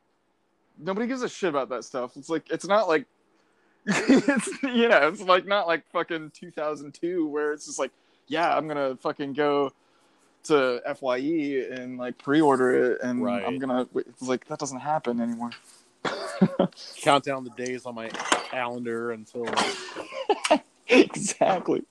nobody 0.78 1.06
gives 1.06 1.22
a 1.22 1.28
shit 1.28 1.48
about 1.48 1.68
that 1.70 1.84
stuff. 1.84 2.16
It's 2.16 2.28
like 2.28 2.50
it's 2.50 2.66
not 2.66 2.88
like 2.88 3.06
it's 3.86 4.48
you 4.64 4.88
know, 4.88 5.08
it's 5.08 5.22
like 5.22 5.46
not 5.46 5.68
like 5.68 5.88
fucking 5.92 6.32
2002 6.34 7.28
where 7.28 7.52
it's 7.52 7.66
just 7.66 7.78
like 7.78 7.92
yeah, 8.28 8.56
I'm 8.56 8.68
gonna 8.68 8.96
fucking 8.96 9.32
go 9.34 9.72
to 10.44 10.80
Fye 11.00 11.18
and 11.70 11.98
like 11.98 12.18
pre-order 12.18 12.92
it, 12.92 13.00
and 13.02 13.22
Right. 13.22 13.44
I'm 13.44 13.58
gonna. 13.58 13.86
It's 13.94 14.22
like 14.22 14.46
that 14.46 14.58
doesn't 14.58 14.80
happen 14.80 15.20
anymore. 15.20 15.50
Count 16.98 17.24
down 17.24 17.44
the 17.44 17.50
days 17.50 17.86
on 17.86 17.94
my 17.94 18.08
calendar 18.08 19.12
until 19.12 19.46
exactly. 20.88 21.82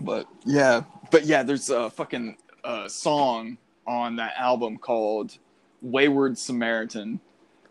but 0.00 0.26
yeah, 0.44 0.82
but 1.10 1.24
yeah, 1.24 1.42
there's 1.42 1.70
a 1.70 1.90
fucking 1.90 2.36
uh, 2.64 2.88
song 2.88 3.58
on 3.86 4.16
that 4.16 4.34
album 4.36 4.76
called 4.78 5.36
"Wayward 5.82 6.38
Samaritan," 6.38 7.20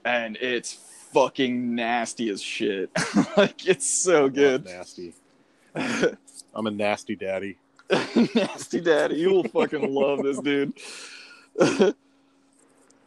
and 0.04 0.38
it's 0.38 0.80
fucking 1.14 1.76
nasty 1.76 2.30
as 2.30 2.42
shit. 2.42 2.90
like 3.38 3.68
it's 3.68 3.90
so 3.90 4.30
good. 4.30 4.66
nasty. 4.66 5.14
I'm 5.76 6.68
a 6.68 6.72
nasty 6.72 7.16
daddy. 7.16 7.58
Nasty 8.34 8.82
Daddy, 8.82 9.18
you 9.18 9.30
will 9.30 9.44
fucking 9.44 9.94
love 9.94 10.24
this 10.24 10.40
dude. 10.40 10.74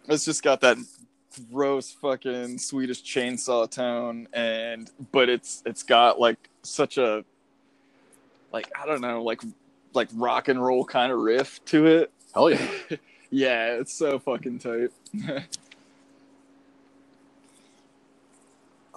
it's 0.09 0.25
just 0.25 0.41
got 0.45 0.61
that 0.61 0.77
gross 1.53 1.91
fucking 1.91 2.59
Swedish 2.59 3.03
chainsaw 3.03 3.69
tone, 3.69 4.29
and 4.33 4.89
but 5.11 5.29
it's 5.29 5.65
it's 5.67 5.83
got 5.83 6.21
like 6.21 6.49
such 6.63 6.97
a 6.97 7.25
like 8.53 8.71
I 8.81 8.87
don't 8.87 9.01
know 9.01 9.25
like 9.25 9.43
like 9.95 10.09
rock 10.15 10.47
and 10.47 10.65
roll 10.65 10.85
kind 10.85 11.11
of 11.11 11.19
riff 11.19 11.65
to 11.67 11.87
it. 11.87 12.13
Hell 12.33 12.51
yeah. 12.51 12.69
Yeah, 13.31 13.75
it's 13.75 13.93
so 13.93 14.19
fucking 14.19 14.61
tight. 14.61 14.91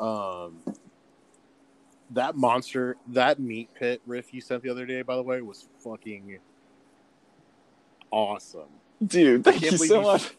Um, 0.02 0.58
that 2.12 2.36
monster, 2.36 2.98
that 3.10 3.40
meat 3.40 3.70
pit 3.74 4.02
riff 4.06 4.34
you 4.34 4.42
sent 4.42 4.64
the 4.64 4.70
other 4.70 4.86
day, 4.86 5.02
by 5.04 5.16
the 5.16 5.22
way, 5.22 5.42
was 5.42 5.68
fucking 5.84 6.40
awesome. 8.12 8.68
Dude, 9.06 9.44
thank 9.44 9.62
you 9.62 9.78
so 9.78 9.98
you- 9.98 10.02
much. 10.02 10.32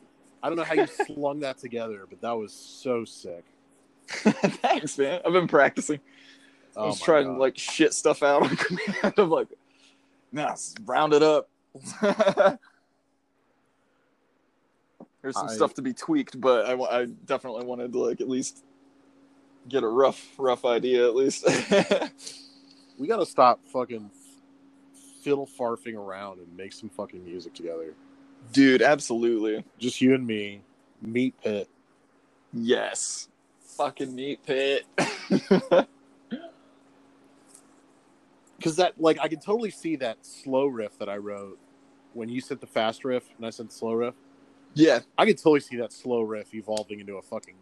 I 0.43 0.49
don't 0.49 0.57
know 0.59 0.65
how 0.65 0.75
you 0.75 0.87
slung 0.89 1.39
that 1.41 1.59
together, 1.59 2.05
but 2.11 2.21
that 2.21 2.33
was 2.33 2.53
so 2.53 3.05
sick. 3.05 3.45
Thanks, 4.09 4.99
man. 4.99 5.21
I've 5.25 5.33
been 5.33 5.47
practicing. 5.47 6.01
I 6.77 6.81
Oh 6.81 6.87
was 6.87 7.01
trying 7.01 7.27
God. 7.27 7.35
to 7.35 7.39
like 7.39 7.57
shit 7.57 7.95
stuff 7.95 8.25
out 8.25 8.43
on 8.43 8.57
command. 8.57 9.15
I'm 9.17 9.31
like, 9.31 9.47
nah, 10.33 10.57
round 10.85 11.15
it 11.15 11.23
up. 11.23 11.49
There's 15.23 15.37
some 15.37 15.49
I- 15.49 15.53
stuff 15.55 15.75
to 15.75 15.83
be 15.83 15.93
tweaked, 15.93 16.41
but 16.41 16.67
I, 16.67 16.75
I 17.03 17.05
definitely 17.25 17.65
wanted 17.65 17.93
to 17.93 18.01
like 18.01 18.21
at 18.21 18.29
least 18.29 18.65
get 19.69 19.83
a 19.83 19.89
rough, 19.89 20.35
rough 20.39 20.65
idea 20.65 21.07
at 21.07 21.15
least. 21.15 21.47
we 22.99 23.07
gotta 23.07 23.27
stop 23.27 23.61
fucking 23.69 24.11
fiddle 25.23 25.49
farfing 25.59 25.97
around 25.97 26.39
and 26.39 26.57
make 26.57 26.73
some 26.73 26.89
fucking 26.89 27.25
music 27.25 27.55
together. 27.55 27.95
Dude, 28.53 28.83
absolutely. 28.83 29.65
Just 29.79 30.01
you 30.01 30.15
and 30.15 30.27
me, 30.27 30.63
meat 31.01 31.35
pit. 31.43 31.69
Yes. 32.53 33.29
Fucking 33.77 34.15
meat 34.15 34.41
pit. 34.45 34.85
Because 38.63 38.77
that, 38.77 39.01
like, 39.01 39.19
I 39.21 39.27
can 39.27 39.41
totally 39.41 39.71
see 39.73 39.97
that 39.97 40.25
slow 40.25 40.67
riff 40.67 40.97
that 41.01 41.09
I 41.09 41.17
wrote 41.17 41.59
when 42.13 42.29
you 42.29 42.41
sent 42.41 42.61
the 42.61 42.67
fast 42.69 43.05
riff 43.05 43.25
and 43.37 43.45
I 43.45 43.51
sent 43.51 43.71
the 43.71 43.75
slow 43.75 43.93
riff. 43.95 44.15
yeah. 44.75 45.01
I 45.19 45.27
could 45.27 45.37
totally 45.37 45.59
see 45.59 45.79
that 45.79 45.93
slow 45.93 46.21
riff 46.23 46.55
evolving 46.55 47.01
into 47.01 47.17
a 47.17 47.23
fucking 47.23 47.57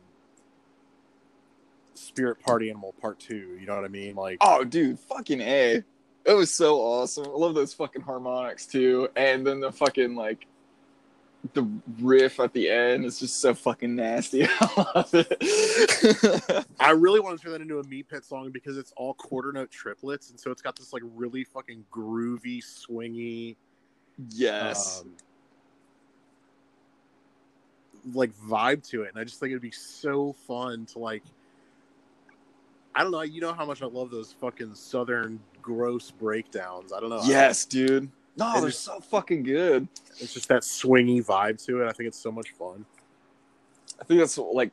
Spirit 2.00 2.40
Party 2.40 2.70
Animal 2.70 2.94
Part 3.00 3.20
Two. 3.20 3.56
You 3.60 3.66
know 3.66 3.76
what 3.76 3.84
I 3.84 3.88
mean? 3.88 4.14
Like, 4.14 4.38
Oh, 4.40 4.64
dude, 4.64 4.98
fucking 4.98 5.40
A. 5.40 5.82
It 6.24 6.34
was 6.34 6.50
so 6.50 6.78
awesome. 6.80 7.26
I 7.26 7.30
love 7.30 7.54
those 7.54 7.72
fucking 7.74 8.02
harmonics 8.02 8.66
too. 8.66 9.08
And 9.16 9.46
then 9.46 9.60
the 9.60 9.72
fucking 9.72 10.14
like 10.14 10.46
the 11.54 11.66
riff 12.00 12.38
at 12.38 12.52
the 12.52 12.68
end 12.68 13.04
is 13.04 13.18
just 13.18 13.40
so 13.40 13.54
fucking 13.54 13.96
nasty. 13.96 14.44
I 14.60 14.84
love 14.94 15.10
it. 15.14 16.66
I 16.78 16.90
really 16.90 17.20
want 17.20 17.38
to 17.38 17.42
turn 17.42 17.52
that 17.52 17.62
into 17.62 17.78
a 17.78 17.84
Meat 17.84 18.08
Pit 18.08 18.24
song 18.24 18.50
because 18.50 18.76
it's 18.76 18.92
all 18.96 19.14
quarter 19.14 19.52
note 19.52 19.70
triplets, 19.70 20.30
and 20.30 20.38
so 20.38 20.50
it's 20.50 20.62
got 20.62 20.76
this 20.76 20.92
like 20.92 21.02
really 21.14 21.44
fucking 21.44 21.84
groovy, 21.90 22.62
swingy, 22.62 23.56
yes. 24.30 25.02
um, 25.02 25.14
like 28.14 28.32
vibe 28.36 28.86
to 28.90 29.02
it, 29.02 29.10
and 29.10 29.18
I 29.18 29.24
just 29.24 29.40
think 29.40 29.50
it'd 29.50 29.62
be 29.62 29.70
so 29.70 30.32
fun 30.46 30.86
to 30.86 30.98
like. 30.98 31.22
I 32.94 33.02
don't 33.02 33.12
know. 33.12 33.22
You 33.22 33.40
know 33.40 33.52
how 33.52 33.64
much 33.64 33.82
I 33.82 33.86
love 33.86 34.10
those 34.10 34.32
fucking 34.32 34.74
southern 34.74 35.40
gross 35.62 36.10
breakdowns. 36.10 36.92
I 36.92 37.00
don't 37.00 37.10
know. 37.10 37.22
yes, 37.24 37.64
dude. 37.64 38.10
No, 38.36 38.52
And 38.54 38.64
they're 38.64 38.70
so 38.70 39.00
fucking 39.00 39.42
good. 39.42 39.86
It's 40.18 40.32
just 40.32 40.48
that 40.48 40.62
swingy 40.62 41.24
vibe 41.24 41.64
to 41.66 41.82
it. 41.82 41.88
I 41.88 41.92
think 41.92 42.08
it's 42.08 42.18
so 42.18 42.32
much 42.32 42.50
fun. 42.50 42.84
I 44.00 44.04
think 44.04 44.20
that's 44.20 44.38
like, 44.38 44.70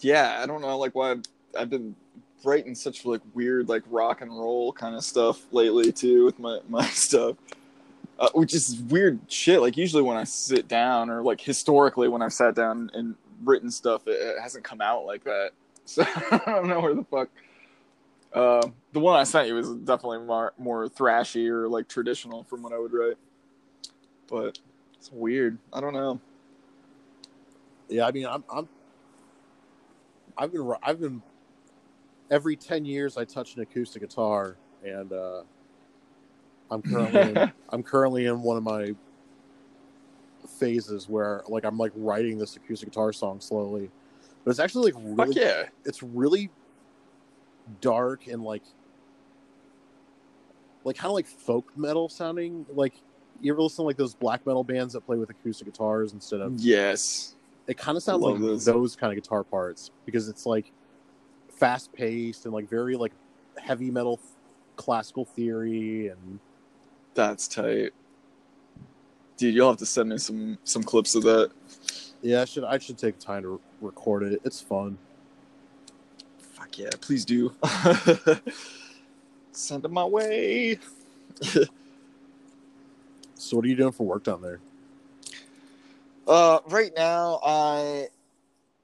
yeah, 0.00 0.40
I 0.42 0.46
don't 0.46 0.62
know, 0.62 0.78
like 0.78 0.94
why 0.94 1.12
I've, 1.12 1.22
I've 1.58 1.70
been 1.70 1.94
writing 2.44 2.74
such 2.74 3.04
like 3.04 3.20
weird 3.34 3.68
like 3.68 3.82
rock 3.90 4.20
and 4.20 4.30
roll 4.30 4.72
kind 4.72 4.94
of 4.94 5.02
stuff 5.04 5.52
lately 5.52 5.90
too 5.90 6.24
with 6.24 6.38
my 6.38 6.60
my 6.68 6.86
stuff, 6.86 7.36
uh, 8.18 8.28
which 8.34 8.54
is 8.54 8.80
weird 8.88 9.18
shit. 9.28 9.60
Like 9.60 9.76
usually 9.76 10.02
when 10.02 10.16
I 10.16 10.24
sit 10.24 10.68
down 10.68 11.10
or 11.10 11.22
like 11.22 11.40
historically 11.40 12.08
when 12.08 12.22
I've 12.22 12.32
sat 12.32 12.54
down 12.54 12.90
and 12.94 13.14
written 13.44 13.70
stuff, 13.70 14.06
it, 14.06 14.12
it 14.12 14.40
hasn't 14.40 14.64
come 14.64 14.80
out 14.80 15.04
like 15.04 15.24
that. 15.24 15.50
So 15.94 16.04
I 16.04 16.42
don't 16.44 16.68
know 16.68 16.80
where 16.80 16.94
the 16.94 17.04
fuck. 17.04 17.30
Uh, 18.30 18.68
the 18.92 19.00
one 19.00 19.18
I 19.18 19.24
sent 19.24 19.48
you 19.48 19.54
was 19.54 19.70
definitely 19.74 20.18
more 20.18 20.52
more 20.58 20.86
thrashy 20.86 21.48
or 21.48 21.66
like 21.66 21.88
traditional 21.88 22.44
from 22.44 22.62
what 22.62 22.74
I 22.74 22.78
would 22.78 22.92
write, 22.92 23.16
but 24.28 24.58
it's 24.98 25.10
weird. 25.10 25.56
I 25.72 25.80
don't 25.80 25.94
know. 25.94 26.20
Yeah, 27.88 28.06
I 28.06 28.12
mean, 28.12 28.26
I'm, 28.26 28.44
I'm, 28.52 28.68
I've 30.36 30.52
been, 30.52 30.74
I've 30.82 31.00
been, 31.00 31.22
every 32.30 32.54
ten 32.54 32.84
years 32.84 33.16
I 33.16 33.24
touch 33.24 33.56
an 33.56 33.62
acoustic 33.62 34.02
guitar, 34.02 34.56
and 34.84 35.10
uh, 35.10 35.40
I'm 36.70 36.82
currently, 36.82 37.20
in, 37.20 37.52
I'm 37.70 37.82
currently 37.82 38.26
in 38.26 38.42
one 38.42 38.58
of 38.58 38.62
my 38.62 38.94
phases 40.58 41.08
where 41.08 41.42
like 41.48 41.64
I'm 41.64 41.78
like 41.78 41.92
writing 41.96 42.36
this 42.36 42.56
acoustic 42.56 42.90
guitar 42.90 43.10
song 43.14 43.40
slowly, 43.40 43.90
but 44.48 44.52
it's 44.52 44.60
actually 44.60 44.92
like 44.92 44.94
Fuck 45.14 45.26
really 45.28 45.42
yeah. 45.42 45.64
it's 45.84 46.02
really 46.02 46.48
dark 47.82 48.28
and 48.28 48.42
like 48.42 48.62
like 50.84 50.96
kind 50.96 51.10
of 51.10 51.12
like 51.12 51.26
folk 51.26 51.70
metal 51.76 52.08
sounding. 52.08 52.64
Like 52.72 52.94
you 53.42 53.52
ever 53.52 53.60
listen 53.60 53.82
to 53.82 53.86
like 53.86 53.98
those 53.98 54.14
black 54.14 54.46
metal 54.46 54.64
bands 54.64 54.94
that 54.94 55.02
play 55.02 55.18
with 55.18 55.28
acoustic 55.28 55.66
guitars 55.70 56.14
instead 56.14 56.40
of 56.40 56.58
Yes. 56.58 57.36
it 57.66 57.76
kind 57.76 57.98
of 57.98 58.02
sounds 58.02 58.22
like 58.22 58.40
those. 58.40 58.64
those 58.64 58.96
kind 58.96 59.12
of 59.12 59.22
guitar 59.22 59.44
parts 59.44 59.90
because 60.06 60.30
it's 60.30 60.46
like 60.46 60.72
fast 61.50 61.92
paced 61.92 62.46
and 62.46 62.54
like 62.54 62.70
very 62.70 62.96
like 62.96 63.12
heavy 63.58 63.90
metal 63.90 64.18
classical 64.76 65.26
theory 65.26 66.08
and 66.08 66.38
That's 67.12 67.48
tight. 67.48 67.90
Dude, 69.36 69.54
you'll 69.54 69.68
have 69.68 69.76
to 69.76 69.84
send 69.84 70.08
me 70.08 70.16
some 70.16 70.56
some 70.64 70.82
clips 70.82 71.14
of 71.14 71.22
that. 71.24 71.50
Yeah, 72.22 72.42
I 72.42 72.44
should 72.44 72.64
I 72.64 72.78
should 72.78 72.98
take 72.98 73.18
time 73.18 73.42
to 73.42 73.60
record 73.80 74.22
it. 74.24 74.40
It's 74.44 74.60
fun. 74.60 74.98
Fuck 76.38 76.78
yeah, 76.78 76.90
please 77.00 77.24
do. 77.24 77.54
Send 79.52 79.82
them 79.82 79.92
my 79.92 80.04
way. 80.04 80.78
So 83.38 83.56
what 83.56 83.64
are 83.64 83.68
you 83.68 83.76
doing 83.76 83.92
for 83.92 84.04
work 84.04 84.24
down 84.24 84.42
there? 84.42 84.60
Uh, 86.26 86.58
right 86.66 86.92
now, 86.94 87.40
I 87.42 88.08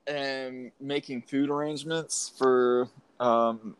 am 0.06 0.70
making 0.80 1.22
food 1.22 1.50
arrangements 1.50 2.32
for 2.38 2.88
um, 3.18 3.76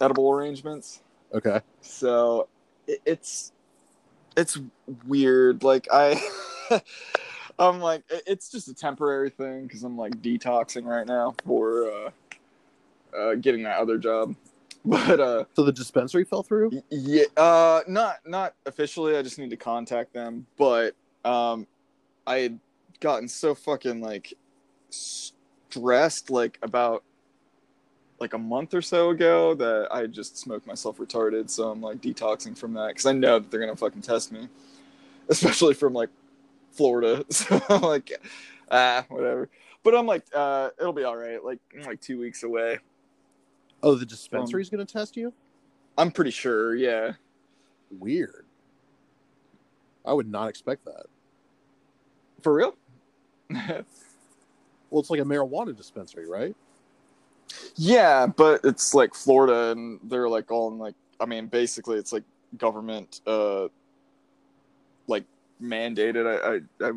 edible 0.00 0.32
arrangements. 0.32 1.02
Okay. 1.34 1.60
So 1.82 2.48
it, 2.86 3.00
it's 3.04 3.52
it's 4.36 4.58
weird. 5.06 5.62
Like 5.62 5.86
I, 5.92 6.20
I'm 7.68 7.80
like 7.80 8.02
it's 8.26 8.50
just 8.50 8.68
a 8.68 8.74
temporary 8.74 9.30
thing 9.30 9.64
because 9.64 9.82
I'm 9.84 9.96
like 9.96 10.20
detoxing 10.22 10.84
right 10.84 11.06
now 11.06 11.34
for 11.44 11.90
uh, 11.90 12.10
uh, 13.16 13.34
getting 13.36 13.62
that 13.64 13.78
other 13.78 13.98
job. 13.98 14.34
But 14.84 15.20
uh, 15.20 15.44
So 15.54 15.62
the 15.62 15.70
dispensary 15.70 16.24
fell 16.24 16.42
through? 16.42 16.72
Yeah, 16.90 17.26
uh, 17.36 17.82
not 17.86 18.16
not 18.26 18.56
officially. 18.66 19.16
I 19.16 19.22
just 19.22 19.38
need 19.38 19.50
to 19.50 19.56
contact 19.56 20.12
them. 20.12 20.44
But 20.58 20.96
um, 21.24 21.68
I 22.26 22.38
had 22.38 22.58
gotten 22.98 23.28
so 23.28 23.54
fucking 23.54 24.00
like 24.00 24.34
stressed 24.90 26.30
like 26.30 26.58
about 26.62 27.04
like 28.18 28.34
a 28.34 28.38
month 28.38 28.74
or 28.74 28.82
so 28.82 29.10
ago 29.10 29.54
that 29.54 29.88
I 29.92 30.06
just 30.06 30.36
smoked 30.36 30.66
myself 30.66 30.98
retarded. 30.98 31.48
So 31.48 31.70
I'm 31.70 31.80
like 31.80 32.00
detoxing 32.00 32.58
from 32.58 32.72
that 32.74 32.88
because 32.88 33.06
I 33.06 33.12
know 33.12 33.38
that 33.38 33.52
they're 33.52 33.60
gonna 33.60 33.76
fucking 33.76 34.02
test 34.02 34.32
me, 34.32 34.48
especially 35.28 35.74
from 35.74 35.92
like 35.92 36.08
Florida. 36.72 37.24
So 37.30 37.60
I'm 37.68 37.82
like, 37.82 38.12
ah, 38.70 39.04
whatever. 39.08 39.48
But 39.82 39.94
I'm 39.94 40.06
like, 40.06 40.24
uh, 40.34 40.70
it'll 40.78 40.92
be 40.92 41.04
all 41.04 41.16
right. 41.16 41.42
Like, 41.42 41.58
I'm 41.74 41.82
like 41.82 42.00
two 42.00 42.18
weeks 42.18 42.42
away. 42.42 42.78
Oh, 43.82 43.94
the 43.94 44.06
dispensary's 44.06 44.70
going 44.70 44.84
to 44.84 44.92
test 44.92 45.16
you? 45.16 45.32
I'm 45.98 46.10
pretty 46.10 46.30
sure. 46.30 46.74
Yeah. 46.74 47.12
Weird. 47.90 48.46
I 50.04 50.12
would 50.12 50.30
not 50.30 50.48
expect 50.48 50.84
that. 50.84 51.06
For 52.42 52.54
real? 52.54 52.76
Well, 54.92 55.00
it's 55.00 55.08
like 55.08 55.20
a 55.20 55.24
marijuana 55.24 55.74
dispensary, 55.74 56.28
right? 56.28 56.54
Yeah, 57.76 58.26
but 58.26 58.60
it's 58.62 58.92
like 58.92 59.14
Florida, 59.14 59.70
and 59.70 59.98
they're 60.04 60.28
like 60.28 60.50
all 60.50 60.70
in 60.70 60.78
like. 60.78 60.94
I 61.18 61.24
mean, 61.24 61.46
basically, 61.46 61.96
it's 61.96 62.12
like 62.12 62.24
government, 62.58 63.22
uh, 63.26 63.68
like 65.06 65.24
mandated. 65.62 66.26
I, 66.26 66.56
I, 66.84 66.88
I 66.88 66.92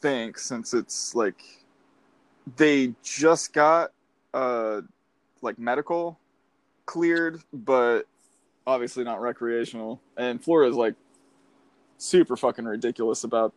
think 0.00 0.38
since 0.38 0.74
it's 0.74 1.14
like 1.14 1.42
they 2.56 2.94
just 3.02 3.52
got 3.52 3.92
uh 4.34 4.80
like 5.42 5.58
medical 5.58 6.18
cleared, 6.86 7.40
but 7.52 8.02
obviously 8.66 9.04
not 9.04 9.20
recreational. 9.20 10.00
And 10.16 10.42
Florida's 10.42 10.76
like 10.76 10.94
super 11.98 12.36
fucking 12.36 12.64
ridiculous 12.64 13.24
about 13.24 13.52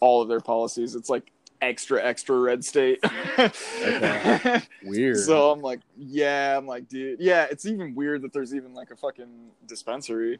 all 0.00 0.20
of 0.22 0.28
their 0.28 0.40
policies. 0.40 0.94
It's 0.94 1.08
like 1.08 1.32
extra 1.62 2.02
extra 2.04 2.38
red 2.38 2.64
state. 2.64 3.02
Okay. 3.38 4.62
Weird. 4.82 5.18
So 5.18 5.50
I'm 5.50 5.60
like, 5.60 5.80
yeah, 5.96 6.56
I'm 6.56 6.66
like, 6.66 6.88
dude, 6.88 7.20
yeah, 7.20 7.46
it's 7.50 7.66
even 7.66 7.94
weird 7.94 8.22
that 8.22 8.32
there's 8.32 8.54
even 8.54 8.74
like 8.74 8.90
a 8.90 8.96
fucking 8.96 9.50
dispensary 9.66 10.38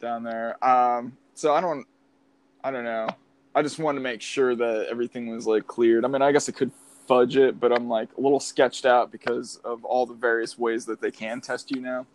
down 0.00 0.22
there. 0.24 0.62
Um, 0.64 1.16
so 1.34 1.54
I 1.54 1.60
don't, 1.60 1.86
I 2.64 2.70
don't 2.70 2.84
know. 2.84 3.08
I 3.54 3.62
just 3.62 3.78
wanted 3.78 3.98
to 3.98 4.02
make 4.02 4.20
sure 4.20 4.54
that 4.54 4.86
everything 4.90 5.28
was 5.28 5.46
like 5.46 5.66
cleared. 5.66 6.04
I 6.04 6.08
mean, 6.08 6.22
I 6.22 6.32
guess 6.32 6.48
I 6.48 6.52
could 6.52 6.70
fudge 7.06 7.36
it, 7.36 7.58
but 7.58 7.72
I'm 7.72 7.88
like 7.88 8.08
a 8.16 8.20
little 8.20 8.40
sketched 8.40 8.84
out 8.84 9.10
because 9.10 9.56
of 9.64 9.84
all 9.84 10.06
the 10.06 10.14
various 10.14 10.58
ways 10.58 10.84
that 10.86 11.00
they 11.00 11.10
can 11.10 11.40
test 11.40 11.70
you 11.70 11.80
now. 11.80 12.06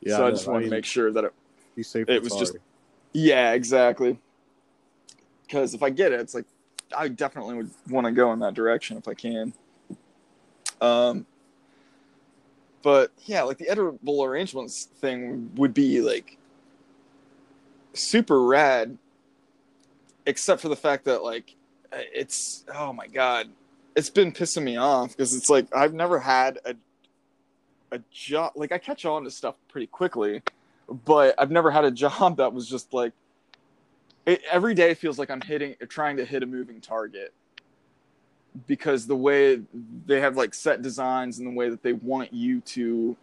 yeah, 0.00 0.16
so 0.16 0.26
I 0.26 0.30
just 0.30 0.46
want 0.46 0.64
to 0.64 0.70
make 0.70 0.84
sure 0.84 1.10
that 1.12 1.24
it, 1.24 1.32
be 1.74 1.82
safe. 1.82 2.08
it 2.08 2.22
was 2.22 2.36
just- 2.36 2.56
yeah, 3.12 3.52
exactly. 3.52 4.18
Because 5.46 5.74
if 5.74 5.82
I 5.82 5.90
get 5.90 6.12
it, 6.12 6.20
it's 6.20 6.34
like 6.34 6.46
I 6.96 7.08
definitely 7.08 7.54
would 7.56 7.70
want 7.88 8.06
to 8.06 8.12
go 8.12 8.32
in 8.32 8.38
that 8.40 8.54
direction 8.54 8.96
if 8.96 9.06
I 9.08 9.14
can. 9.14 9.52
Um, 10.80 11.26
but 12.82 13.12
yeah, 13.24 13.42
like 13.42 13.58
the 13.58 13.68
edible 13.68 14.24
arrangements 14.24 14.84
thing 15.00 15.50
would 15.56 15.72
be 15.74 16.00
like 16.00 16.36
super 17.94 18.42
rad, 18.44 18.96
except 20.26 20.60
for 20.60 20.68
the 20.68 20.76
fact 20.76 21.04
that 21.04 21.22
like 21.22 21.54
uh, 21.92 21.98
it's 22.14 22.64
oh 22.74 22.92
my 22.92 23.06
god, 23.06 23.48
it's 23.96 24.10
been 24.10 24.32
pissing 24.32 24.62
me 24.62 24.76
off 24.76 25.10
because 25.10 25.34
it's 25.34 25.50
like 25.50 25.66
I've 25.74 25.94
never 25.94 26.18
had 26.18 26.58
a 26.64 26.74
a 27.92 28.00
job 28.10 28.52
like 28.56 28.72
I 28.72 28.78
catch 28.78 29.04
on 29.04 29.24
to 29.24 29.30
stuff 29.30 29.54
pretty 29.68 29.86
quickly, 29.86 30.42
but 31.04 31.34
I've 31.38 31.50
never 31.50 31.70
had 31.70 31.84
a 31.84 31.90
job 32.04 32.36
that 32.38 32.52
was 32.52 32.68
just 32.68 32.92
like 32.92 33.12
it, 34.26 34.42
every 34.50 34.74
day 34.74 34.94
feels 34.94 35.18
like 35.18 35.30
I'm 35.30 35.40
hitting 35.40 35.74
trying 35.88 36.16
to 36.16 36.24
hit 36.24 36.42
a 36.42 36.46
moving 36.46 36.80
target 36.80 37.32
because 38.66 39.06
the 39.06 39.16
way 39.16 39.62
they 40.06 40.20
have 40.20 40.36
like 40.36 40.54
set 40.54 40.82
designs 40.82 41.38
and 41.38 41.46
the 41.46 41.52
way 41.52 41.70
that 41.70 41.82
they 41.82 41.94
want 41.94 42.32
you 42.32 42.60
to 42.60 43.16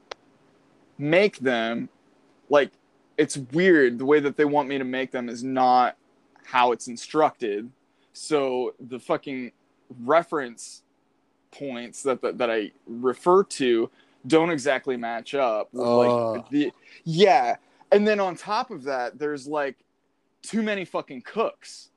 make 0.97 1.37
them 1.39 1.89
like 2.49 2.71
it's 3.17 3.37
weird. 3.37 3.99
The 3.99 4.05
way 4.05 4.21
that 4.21 4.37
they 4.37 4.45
want 4.45 4.69
me 4.69 4.77
to 4.77 4.85
make 4.85 5.11
them 5.11 5.27
is 5.27 5.43
not 5.43 5.97
how 6.49 6.71
it's 6.71 6.87
instructed. 6.87 7.69
So 8.13 8.73
the 8.79 8.99
fucking 8.99 9.51
reference 10.03 10.83
points 11.51 12.03
that 12.03 12.21
that, 12.21 12.37
that 12.39 12.49
I 12.49 12.71
refer 12.87 13.43
to 13.43 13.89
don't 14.27 14.49
exactly 14.49 14.97
match 14.97 15.33
up 15.33 15.69
with 15.73 15.85
Ugh. 15.85 16.35
like 16.37 16.49
the 16.49 16.71
yeah. 17.05 17.55
And 17.91 18.07
then 18.07 18.19
on 18.19 18.35
top 18.35 18.71
of 18.71 18.83
that 18.83 19.19
there's 19.19 19.47
like 19.47 19.77
too 20.41 20.61
many 20.61 20.85
fucking 20.85 21.21
cooks. 21.21 21.89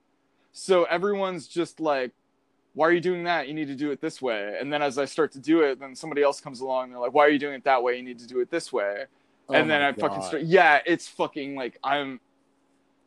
So 0.53 0.85
everyone's 0.85 1.49
just 1.49 1.81
like 1.81 2.13
why 2.75 2.89
are 2.89 2.93
you 2.93 3.01
doing 3.01 3.25
that? 3.25 3.49
You 3.49 3.55
need 3.55 3.69
to 3.69 3.75
do 3.75 3.91
it 3.91 4.01
this 4.01 4.23
way. 4.23 4.57
And 4.59 4.73
then 4.73 4.81
as 4.81 4.97
i 4.99 5.05
start 5.05 5.33
to 5.33 5.39
do 5.39 5.63
it 5.63 5.81
then 5.81 5.95
somebody 5.95 6.23
else 6.23 6.41
comes 6.41 6.61
along 6.61 6.85
and 6.85 6.93
they're 6.93 7.01
like 7.01 7.15
why 7.15 7.25
are 7.25 7.31
you 7.31 7.39
doing 7.39 7.55
it 7.55 7.65
that 7.65 7.83
way? 7.83 7.97
You 7.97 8.03
need 8.03 8.19
to 8.19 8.27
do 8.27 8.41
it 8.41 8.51
this 8.51 8.73
way. 8.73 9.07
Oh 9.49 9.55
and 9.55 9.69
then 9.69 9.83
i 9.83 9.93
fucking 9.93 10.23
start 10.23 10.43
yeah 10.45 10.81
it's 10.87 11.09
fucking 11.09 11.57
like 11.57 11.77
i'm 11.83 12.21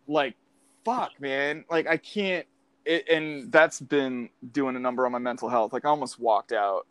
like 0.07 0.35
fuck 0.85 1.11
man 1.19 1.65
like 1.69 1.87
i 1.87 1.97
can't 1.97 2.45
it, 2.85 3.09
and 3.09 3.51
that's 3.51 3.81
been 3.81 4.29
doing 4.51 4.75
a 4.75 4.79
number 4.79 5.05
on 5.05 5.11
my 5.11 5.17
mental 5.19 5.49
health 5.49 5.73
like 5.73 5.83
i 5.85 5.89
almost 5.89 6.19
walked 6.19 6.51
out 6.53 6.85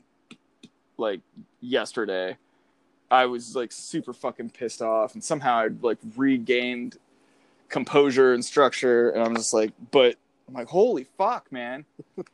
like 0.99 1.21
yesterday 1.61 2.37
i 3.11 3.25
was 3.25 3.55
like 3.57 3.71
super 3.73 4.13
fucking 4.13 4.51
pissed 4.51 4.83
off 4.83 5.15
and 5.15 5.23
somehow 5.23 5.57
i 5.57 5.69
like 5.83 5.99
regained 6.17 6.99
composure 7.69 8.35
and 8.35 8.45
structure 8.45 9.11
and 9.11 9.23
i'm 9.23 9.35
just 9.35 9.55
like 9.55 9.73
but 9.91 10.17
i'm 10.49 10.55
like 10.55 10.69
holy 10.69 11.05
fuck 11.17 11.51
man 11.53 11.85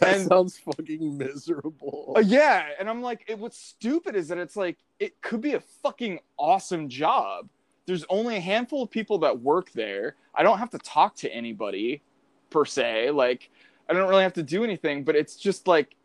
That 0.00 0.16
and- 0.18 0.28
sounds 0.28 0.58
fucking 0.58 1.16
miserable. 1.18 2.12
uh, 2.16 2.20
yeah, 2.20 2.66
and 2.78 2.88
I'm 2.90 3.00
like, 3.02 3.24
it, 3.28 3.38
what's 3.38 3.58
stupid 3.58 4.14
is 4.16 4.28
that 4.28 4.38
it's 4.38 4.56
like 4.56 4.76
it 5.00 5.20
could 5.22 5.40
be 5.40 5.54
a 5.54 5.60
fucking 5.60 6.18
awesome 6.36 6.88
job. 6.88 7.48
There's 7.88 8.04
only 8.10 8.36
a 8.36 8.40
handful 8.40 8.82
of 8.82 8.90
people 8.90 9.16
that 9.20 9.40
work 9.40 9.72
there. 9.72 10.14
I 10.34 10.42
don't 10.42 10.58
have 10.58 10.68
to 10.70 10.78
talk 10.78 11.16
to 11.16 11.34
anybody 11.34 12.02
per 12.50 12.66
se. 12.66 13.12
Like, 13.12 13.48
I 13.88 13.94
don't 13.94 14.10
really 14.10 14.22
have 14.22 14.34
to 14.34 14.42
do 14.42 14.62
anything, 14.62 15.04
but 15.04 15.16
it's 15.16 15.36
just 15.36 15.66
like 15.66 15.96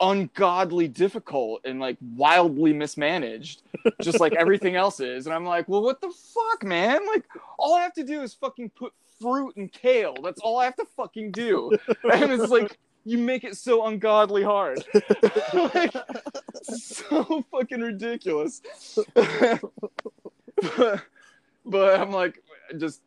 ungodly 0.00 0.88
difficult 0.88 1.60
and 1.66 1.78
like 1.78 1.98
wildly 2.16 2.72
mismanaged, 2.72 3.60
just 4.00 4.18
like 4.18 4.32
everything 4.32 4.76
else 4.84 4.98
is. 4.98 5.26
And 5.26 5.34
I'm 5.34 5.44
like, 5.44 5.68
well, 5.68 5.82
what 5.82 6.00
the 6.00 6.10
fuck, 6.10 6.64
man? 6.64 7.06
Like, 7.06 7.24
all 7.58 7.74
I 7.74 7.82
have 7.82 7.92
to 7.92 8.02
do 8.02 8.22
is 8.22 8.32
fucking 8.32 8.70
put 8.70 8.94
fruit 9.20 9.56
and 9.56 9.70
kale. 9.70 10.14
That's 10.24 10.40
all 10.40 10.58
I 10.58 10.64
have 10.64 10.76
to 10.76 10.86
fucking 10.96 11.32
do. 11.32 11.70
And 12.10 12.32
it's 12.32 12.50
like, 12.50 12.78
you 13.04 13.18
make 13.18 13.44
it 13.44 13.56
so 13.56 13.86
ungodly 13.86 14.42
hard. 14.42 14.84
like, 15.52 15.94
so 16.64 17.44
fucking 17.50 17.80
ridiculous. 17.80 18.62
but, 20.76 21.04
but 21.64 22.00
I'm 22.00 22.10
like, 22.12 22.42
just 22.78 23.02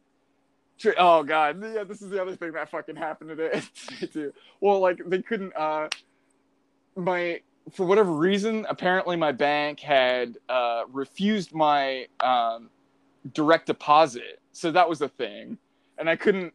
oh 0.97 1.23
god, 1.23 1.62
yeah, 1.62 1.83
this 1.83 2.01
is 2.01 2.09
the 2.09 2.21
other 2.21 2.35
thing 2.35 2.51
that 2.53 2.69
fucking 2.69 2.95
happened 2.95 3.29
today 3.38 3.62
too. 4.13 4.33
Well, 4.62 4.79
like 4.79 5.01
they 5.05 5.21
couldn't. 5.21 5.53
uh 5.55 5.89
My 6.95 7.41
for 7.73 7.85
whatever 7.85 8.12
reason, 8.12 8.65
apparently 8.69 9.15
my 9.15 9.31
bank 9.31 9.79
had 9.79 10.38
uh 10.47 10.83
refused 10.91 11.53
my 11.53 12.07
um 12.19 12.69
direct 13.33 13.67
deposit, 13.67 14.39
so 14.53 14.71
that 14.71 14.88
was 14.89 15.01
a 15.01 15.09
thing, 15.09 15.57
and 15.97 16.09
I 16.09 16.15
couldn't. 16.15 16.53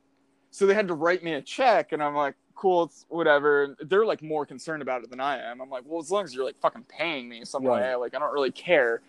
So 0.50 0.66
they 0.66 0.74
had 0.74 0.88
to 0.88 0.94
write 0.94 1.22
me 1.24 1.34
a 1.34 1.42
check, 1.42 1.92
and 1.92 2.02
I'm 2.02 2.14
like, 2.14 2.36
cool, 2.54 2.84
it's 2.84 3.04
whatever. 3.08 3.76
They're 3.80 4.06
like 4.06 4.22
more 4.22 4.46
concerned 4.46 4.82
about 4.82 5.02
it 5.02 5.10
than 5.10 5.20
I 5.20 5.38
am. 5.38 5.60
I'm 5.60 5.68
like, 5.68 5.82
well, 5.84 6.00
as 6.00 6.10
long 6.10 6.24
as 6.24 6.34
you're 6.34 6.44
like 6.44 6.58
fucking 6.60 6.84
paying 6.88 7.28
me 7.28 7.44
some 7.44 7.64
Right. 7.64 7.82
way, 7.82 7.94
like 7.96 8.14
I 8.14 8.18
don't 8.20 8.32
really 8.32 8.52
care. 8.52 9.00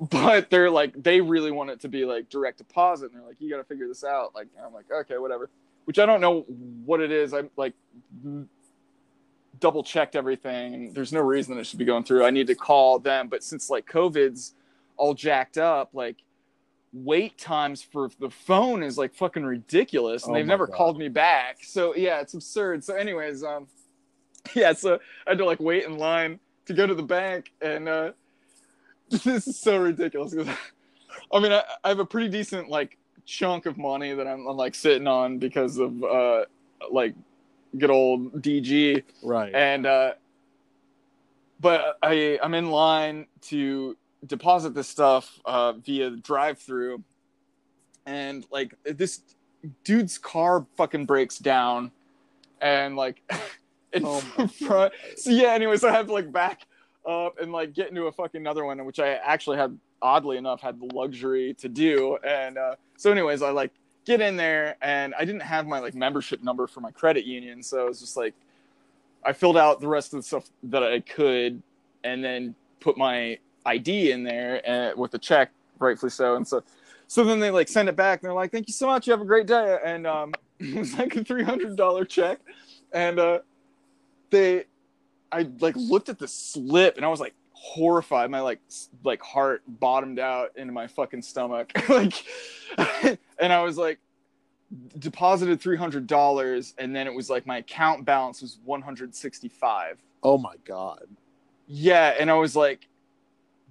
But 0.10 0.48
they're 0.48 0.70
like, 0.70 1.02
they 1.02 1.20
really 1.20 1.50
want 1.50 1.70
it 1.70 1.80
to 1.80 1.88
be 1.88 2.04
like 2.04 2.28
direct 2.28 2.58
deposit, 2.58 3.10
and 3.10 3.20
they're 3.20 3.26
like, 3.26 3.36
you 3.40 3.50
got 3.50 3.56
to 3.56 3.64
figure 3.64 3.88
this 3.88 4.04
out. 4.04 4.32
Like, 4.34 4.46
I'm 4.64 4.72
like, 4.72 4.84
okay, 4.90 5.18
whatever. 5.18 5.50
Which 5.86 5.98
I 5.98 6.06
don't 6.06 6.20
know 6.20 6.42
what 6.84 7.00
it 7.00 7.10
is. 7.10 7.34
I'm 7.34 7.50
like, 7.56 7.74
double 9.58 9.82
checked 9.82 10.14
everything, 10.16 10.92
there's 10.92 11.12
no 11.12 11.20
reason 11.20 11.54
that 11.54 11.60
it 11.60 11.64
should 11.66 11.78
be 11.78 11.84
going 11.84 12.04
through. 12.04 12.24
I 12.24 12.30
need 12.30 12.46
to 12.46 12.54
call 12.54 12.98
them, 12.98 13.28
but 13.28 13.42
since 13.42 13.70
like 13.70 13.86
COVID's 13.86 14.54
all 14.96 15.14
jacked 15.14 15.58
up, 15.58 15.90
like 15.92 16.16
wait 16.92 17.36
times 17.38 17.82
for 17.82 18.10
the 18.18 18.30
phone 18.30 18.82
is 18.82 18.96
like 18.96 19.14
fucking 19.14 19.44
ridiculous 19.44 20.24
and 20.24 20.32
Oh 20.32 20.34
they've 20.34 20.46
never 20.46 20.66
God. 20.66 20.76
called 20.76 20.98
me 20.98 21.08
back 21.08 21.58
so 21.62 21.94
yeah 21.94 22.20
it's 22.20 22.32
absurd 22.32 22.82
so 22.82 22.94
anyways 22.94 23.44
um 23.44 23.66
yeah 24.54 24.72
so 24.72 24.94
i 25.26 25.30
had 25.30 25.38
to 25.38 25.44
like 25.44 25.60
wait 25.60 25.84
in 25.84 25.98
line 25.98 26.40
to 26.64 26.72
go 26.72 26.86
to 26.86 26.94
the 26.94 27.02
bank 27.02 27.52
and 27.60 27.90
uh 27.90 28.12
this 29.24 29.46
is 29.46 29.58
so 29.58 29.78
ridiculous 29.78 30.34
'cause, 30.34 30.48
i 31.32 31.40
mean 31.40 31.52
I, 31.52 31.62
I 31.84 31.88
have 31.88 31.98
a 31.98 32.04
pretty 32.06 32.28
decent 32.28 32.68
like 32.68 32.98
chunk 33.26 33.66
of 33.66 33.76
money 33.78 34.14
that 34.14 34.26
i'm, 34.26 34.46
I'm 34.46 34.56
like 34.56 34.74
sitting 34.74 35.06
on 35.06 35.38
because 35.38 35.78
of 35.78 36.02
uh 36.02 36.44
like 36.90 37.14
good 37.76 37.90
old 37.90 38.40
dg 38.42 39.02
Right. 39.22 39.54
and 39.54 39.86
uh 39.86 40.12
but 41.60 41.98
i 42.02 42.38
i'm 42.42 42.54
in 42.54 42.70
line 42.70 43.26
to 43.42 43.96
deposit 44.26 44.74
this 44.74 44.88
stuff 44.88 45.38
uh 45.44 45.72
via 45.72 46.10
drive 46.10 46.58
through 46.58 47.02
and 48.06 48.46
like 48.50 48.74
this 48.84 49.20
dude's 49.84 50.16
car 50.18 50.64
fucking 50.76 51.04
breaks 51.04 51.38
down. 51.38 51.90
And 52.60 52.96
like 52.96 53.22
in 53.92 54.02
Oh 54.04 54.20
front 54.66 54.92
so 55.16 55.30
yeah 55.30 55.48
anyways 55.52 55.84
i 55.84 55.92
have 55.92 56.06
to 56.06 56.12
like 56.12 56.32
back 56.32 56.62
up 57.08 57.38
and 57.40 57.50
like 57.52 57.72
get 57.72 57.88
into 57.88 58.04
a 58.04 58.12
fucking 58.12 58.40
another 58.40 58.64
one 58.64 58.84
which 58.84 59.00
i 59.00 59.14
actually 59.14 59.56
had 59.56 59.76
oddly 60.02 60.36
enough 60.36 60.60
had 60.60 60.80
the 60.80 60.86
luxury 60.94 61.54
to 61.54 61.68
do. 61.68 62.18
And 62.24 62.58
uh 62.58 62.76
so 62.96 63.10
anyways 63.10 63.42
i 63.42 63.50
like 63.50 63.72
get 64.04 64.20
in 64.20 64.36
there 64.36 64.76
and 64.80 65.14
i 65.18 65.24
didn't 65.24 65.42
have 65.42 65.66
my 65.66 65.78
like 65.80 65.94
membership 65.94 66.42
number 66.42 66.66
for 66.66 66.80
my 66.80 66.90
credit 66.90 67.24
union. 67.24 67.62
So 67.62 67.86
it 67.86 67.88
was 67.88 68.00
just 68.00 68.16
like 68.16 68.34
i 69.24 69.32
filled 69.32 69.56
out 69.56 69.80
the 69.80 69.88
rest 69.88 70.12
of 70.12 70.18
the 70.18 70.22
stuff 70.22 70.48
that 70.64 70.82
i 70.82 71.00
could 71.00 71.62
and 72.04 72.22
then 72.22 72.54
put 72.80 72.96
my 72.96 73.38
id 73.66 74.12
in 74.12 74.22
there 74.22 74.62
and 74.68 74.96
with 74.98 75.10
the 75.10 75.18
check 75.18 75.50
rightfully 75.78 76.10
so. 76.10 76.36
And 76.36 76.46
so 76.46 76.62
so 77.06 77.24
then 77.24 77.40
they 77.40 77.50
like 77.50 77.68
send 77.68 77.88
it 77.88 77.96
back. 77.96 78.20
And 78.22 78.28
they're 78.28 78.34
like 78.34 78.52
thank 78.52 78.68
you 78.68 78.74
so 78.74 78.86
much. 78.86 79.06
You 79.06 79.12
have 79.12 79.22
a 79.22 79.26
great 79.26 79.46
day. 79.46 79.78
And 79.84 80.06
um 80.06 80.34
it 80.60 80.74
was 80.76 80.96
like 80.98 81.14
a 81.16 81.20
$300 81.20 82.08
check. 82.08 82.40
And 82.92 83.18
uh 83.18 83.38
they 84.30 84.64
i 85.32 85.46
like 85.60 85.74
looked 85.76 86.08
at 86.08 86.18
the 86.18 86.28
slip 86.28 86.96
and 86.96 87.04
i 87.04 87.08
was 87.08 87.20
like 87.20 87.34
horrified. 87.58 88.30
My 88.30 88.40
like 88.40 88.60
like 89.04 89.20
heart 89.20 89.62
bottomed 89.66 90.18
out 90.18 90.52
into 90.56 90.72
my 90.72 90.86
fucking 90.86 91.22
stomach. 91.22 91.72
Like 91.88 92.14
and 93.40 93.52
i 93.52 93.62
was 93.62 93.78
like 93.78 93.98
deposited 94.98 95.60
$300 95.60 96.74
and 96.76 96.94
then 96.94 97.06
it 97.06 97.14
was 97.14 97.30
like 97.30 97.46
my 97.46 97.58
account 97.58 98.04
balance 98.04 98.42
was 98.42 98.58
165 98.64 99.96
oh 100.22 100.36
my 100.36 100.54
god. 100.66 101.06
yeah 101.66 102.14
and 102.20 102.30
i 102.30 102.34
was 102.34 102.54
like 102.54 102.86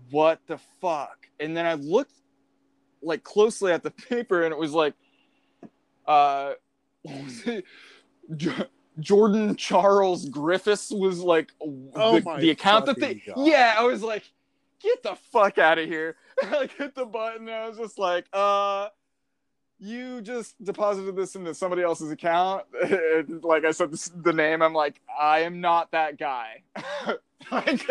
what 0.10 0.39
the 0.48 0.58
fuck? 0.82 1.28
And 1.39 1.56
then 1.56 1.65
i 1.67 1.76
looked 1.76 2.13
like 3.04 3.24
closely 3.24 3.72
at 3.72 3.84
the 3.84 3.91
paper 4.10 4.43
and 4.43 4.52
it 4.52 4.58
was 4.58 4.74
like 4.74 4.96
uh 6.08 6.54
what 8.98 9.02
was 9.02 9.02
it? 9.02 9.02
Jo- 9.02 9.02
jordan 9.02 9.56
charles 9.56 10.26
griffiths 10.30 10.92
was 10.92 11.20
like 11.20 11.52
Oh 11.62 12.20
the, 12.20 12.38
the 12.40 12.50
account 12.52 12.86
that 12.88 13.00
they 13.00 13.16
God. 13.16 13.48
yeah 13.48 13.76
i 13.78 13.84
was 13.84 14.02
like 14.04 14.24
get 14.82 15.04
the 15.04 15.16
fuck 15.32 15.58
out 15.58 15.78
of 15.78 15.88
here 15.88 16.16
i 16.44 16.50
like 16.58 16.72
hit 16.74 16.96
the 16.96 17.06
button 17.06 17.48
and 17.48 17.56
i 17.56 17.68
was 17.68 17.78
just 17.78 17.98
like 18.00 18.26
uh 18.34 18.90
you 19.80 20.22
just 20.22 20.62
deposited 20.64 21.16
this 21.16 21.36
into 21.36 21.54
somebody 21.54 21.84
else's 21.84 22.12
account 22.12 22.64
like 23.44 23.64
i 23.64 23.72
said 23.72 23.92
this, 23.92 24.10
the 24.24 24.34
name 24.34 24.62
i'm 24.62 24.74
like 24.74 25.00
i 25.20 25.40
am 25.40 25.62
not 25.62 25.92
that 25.92 26.18
guy 26.18 26.64
like, 27.52 27.82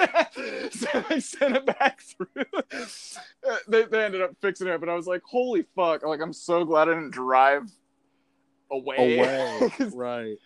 so 0.72 1.04
I 1.10 1.18
sent 1.18 1.56
it 1.56 1.66
back 1.66 2.00
through. 2.00 2.44
Uh, 3.48 3.56
they, 3.68 3.84
they 3.84 4.04
ended 4.04 4.22
up 4.22 4.32
fixing 4.40 4.66
it, 4.66 4.80
but 4.80 4.88
I 4.88 4.94
was 4.94 5.06
like, 5.06 5.22
holy 5.24 5.64
fuck. 5.74 6.02
Like, 6.02 6.20
I'm 6.20 6.32
so 6.32 6.64
glad 6.64 6.88
I 6.88 6.94
didn't 6.94 7.12
drive 7.12 7.70
away. 8.70 9.18
Away. 9.18 9.70
right. 9.94 10.36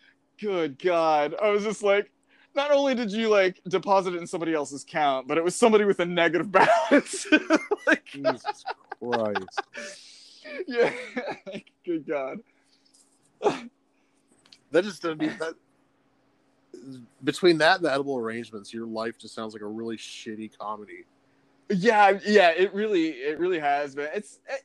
Good 0.41 0.79
God. 0.79 1.35
I 1.41 1.51
was 1.51 1.65
just 1.65 1.83
like, 1.83 2.11
not 2.55 2.71
only 2.73 2.95
did 2.95 3.13
you 3.13 3.29
like 3.29 3.61
deposit 3.69 4.15
it 4.15 4.19
in 4.19 4.27
somebody 4.27 4.55
else's 4.55 4.83
account, 4.83 5.29
but 5.29 5.39
it 5.39 5.45
was 5.45 5.55
somebody 5.55 5.85
with 5.85 6.01
a 6.01 6.07
negative 6.07 6.51
balance. 6.53 7.27
like, 7.87 8.05
Jesus 8.07 8.65
Christ. 8.99 9.63
yeah. 10.67 10.93
Good 11.85 12.07
God. 12.07 12.39
That 14.73 14.85
just 14.85 15.03
doesn't 15.03 15.19
mean 15.19 15.37
that. 15.41 15.55
Between 17.25 17.59
that 17.59 17.79
and 17.79 17.85
the 17.85 17.93
edible 17.93 18.17
arrangements, 18.17 18.73
your 18.73 18.87
life 18.87 19.19
just 19.19 19.35
sounds 19.35 19.53
like 19.53 19.63
a 19.63 19.67
really 19.67 19.97
shitty 19.97 20.57
comedy. 20.57 21.07
Yeah, 21.69 22.21
yeah, 22.25 22.51
it 22.51 22.73
really, 22.73 23.09
it 23.09 23.41
really 23.41 23.59
has 23.59 23.97
been. 23.97 24.11
It's, 24.15 24.39
it, 24.49 24.63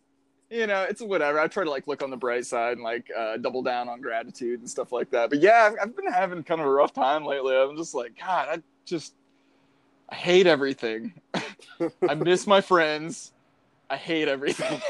you 0.55 0.67
know, 0.67 0.83
it's 0.83 1.01
whatever. 1.01 1.39
I 1.39 1.47
try 1.47 1.63
to 1.63 1.69
like 1.69 1.87
look 1.87 2.01
on 2.01 2.09
the 2.09 2.17
bright 2.17 2.45
side 2.45 2.73
and 2.73 2.83
like 2.83 3.09
uh, 3.15 3.37
double 3.37 3.61
down 3.61 3.89
on 3.89 4.01
gratitude 4.01 4.59
and 4.59 4.69
stuff 4.69 4.91
like 4.91 5.09
that. 5.11 5.29
But 5.29 5.41
yeah, 5.41 5.69
I've, 5.71 5.75
I've 5.81 5.95
been 5.95 6.11
having 6.11 6.43
kind 6.43 6.61
of 6.61 6.67
a 6.67 6.71
rough 6.71 6.93
time 6.93 7.25
lately. 7.25 7.55
I'm 7.55 7.77
just 7.77 7.93
like, 7.93 8.17
God, 8.19 8.47
I 8.49 8.61
just, 8.85 9.13
I 10.09 10.15
hate 10.15 10.47
everything. 10.47 11.13
I 12.09 12.15
miss 12.15 12.47
my 12.47 12.61
friends. 12.61 13.33
I 13.89 13.97
hate 13.97 14.27
everything. 14.27 14.81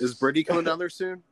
Is 0.00 0.14
Brittany 0.14 0.44
coming 0.44 0.64
down 0.64 0.78
there 0.78 0.88
soon? 0.88 1.22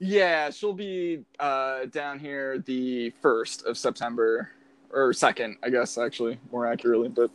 yeah, 0.00 0.50
she'll 0.50 0.72
be 0.72 1.24
uh, 1.40 1.86
down 1.86 2.18
here 2.18 2.58
the 2.60 3.10
first 3.20 3.64
of 3.64 3.76
September 3.76 4.50
or 4.90 5.12
second, 5.12 5.56
I 5.62 5.70
guess, 5.70 5.98
actually, 5.98 6.38
more 6.52 6.66
accurately. 6.66 7.08
But 7.08 7.30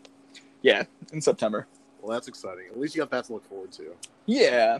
yeah, 0.62 0.84
in 1.12 1.22
September. 1.22 1.68
Well, 2.04 2.12
that's 2.12 2.28
exciting. 2.28 2.66
At 2.70 2.78
least 2.78 2.96
you 2.96 3.02
got 3.02 3.10
that 3.12 3.24
to 3.26 3.34
look 3.34 3.46
forward 3.48 3.72
to. 3.74 3.96
Yeah, 4.26 4.80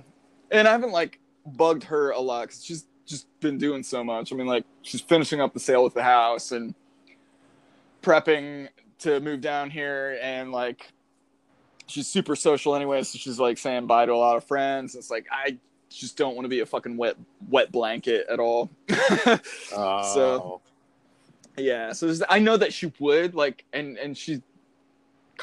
and 0.52 0.68
I 0.68 0.72
haven't 0.72 0.92
like 0.92 1.20
bugged 1.46 1.86
her 1.86 2.12
a 2.12 2.20
lot 2.20 2.48
because 2.50 2.64
she's 2.66 2.86
just 3.06 3.28
been 3.40 3.58
doing 3.58 3.82
so 3.82 4.04
much. 4.04 4.34
I 4.34 4.36
mean, 4.36 4.46
like 4.46 4.66
she's 4.82 5.00
finishing 5.00 5.40
up 5.40 5.54
the 5.54 5.60
sale 5.62 5.86
with 5.86 5.94
the 5.94 6.04
house 6.04 6.52
and 6.52 6.76
prepping 8.02 8.68
to 9.00 9.20
move 9.22 9.40
down 9.42 9.70
here, 9.70 10.18
and 10.22 10.52
like 10.52 10.92
she's 11.88 12.08
super 12.08 12.36
social 12.36 12.76
anyway, 12.76 13.04
so 13.04 13.18
she's 13.18 13.40
like 13.40 13.58
saying 13.58 13.88
bye 13.88 14.06
to 14.06 14.14
a 14.14 14.16
lot 14.16 14.36
of 14.36 14.44
friends. 14.44 14.96
It's 14.96 15.10
like 15.10 15.26
I 15.32 15.58
just 15.90 16.18
don't 16.18 16.36
want 16.36 16.44
to 16.46 16.50
be 16.50 16.60
a 16.60 16.66
fucking 16.66 16.98
wet 16.98 17.16
wet 17.50 17.72
blanket 17.72 18.26
at 18.30 18.40
all. 18.40 18.70
Uh, 18.92 19.38
So- 20.14 20.60
yeah, 21.56 21.94
so 21.94 22.12
I 22.30 22.40
know 22.40 22.58
that 22.58 22.74
she 22.74 22.92
would 23.00 23.36
like, 23.36 23.64
and 23.74 23.98
and 23.98 24.18
she 24.18 24.42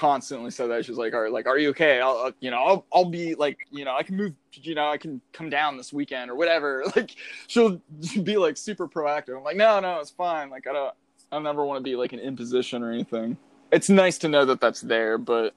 constantly 0.01 0.51
said 0.51 0.71
that 0.71 0.87
she's 0.87 0.97
like, 0.97 1.13
"Are 1.13 1.29
like, 1.29 1.47
are 1.47 1.59
you 1.59 1.69
okay? 1.71 2.01
I'll, 2.01 2.17
uh, 2.17 2.33
you 2.41 2.51
know, 2.51 2.57
I'll, 2.57 2.87
I'll 2.91 3.05
be 3.05 3.35
like, 3.35 3.59
you 3.71 3.85
know, 3.85 3.95
I 3.95 4.03
can 4.03 4.17
move, 4.17 4.33
you 4.55 4.75
know, 4.75 4.89
I 4.89 4.97
can 4.97 5.21
come 5.35 5.51
down 5.51 5.77
this 5.77 5.93
weekend 5.93 6.31
or 6.31 6.37
whatever." 6.37 6.85
Like, 6.97 7.15
she'll 7.47 7.81
be 8.23 8.39
like 8.39 8.57
super 8.57 8.89
proactive. 8.89 9.37
I'm 9.37 9.45
like, 9.45 9.57
no, 9.57 9.79
no, 9.79 10.01
it's 10.01 10.11
fine. 10.11 10.49
Like, 10.49 10.67
I 10.67 10.73
don't, 10.73 10.95
I 11.31 11.39
never 11.39 11.65
want 11.67 11.79
to 11.79 11.83
be 11.83 11.97
like 11.97 12.15
an 12.15 12.19
imposition 12.19 12.83
or 12.83 12.91
anything. 12.91 13.37
It's 13.71 13.91
nice 13.91 14.17
to 14.19 14.29
know 14.29 14.45
that 14.47 14.61
that's 14.61 14.81
there, 14.81 15.19
but 15.19 15.55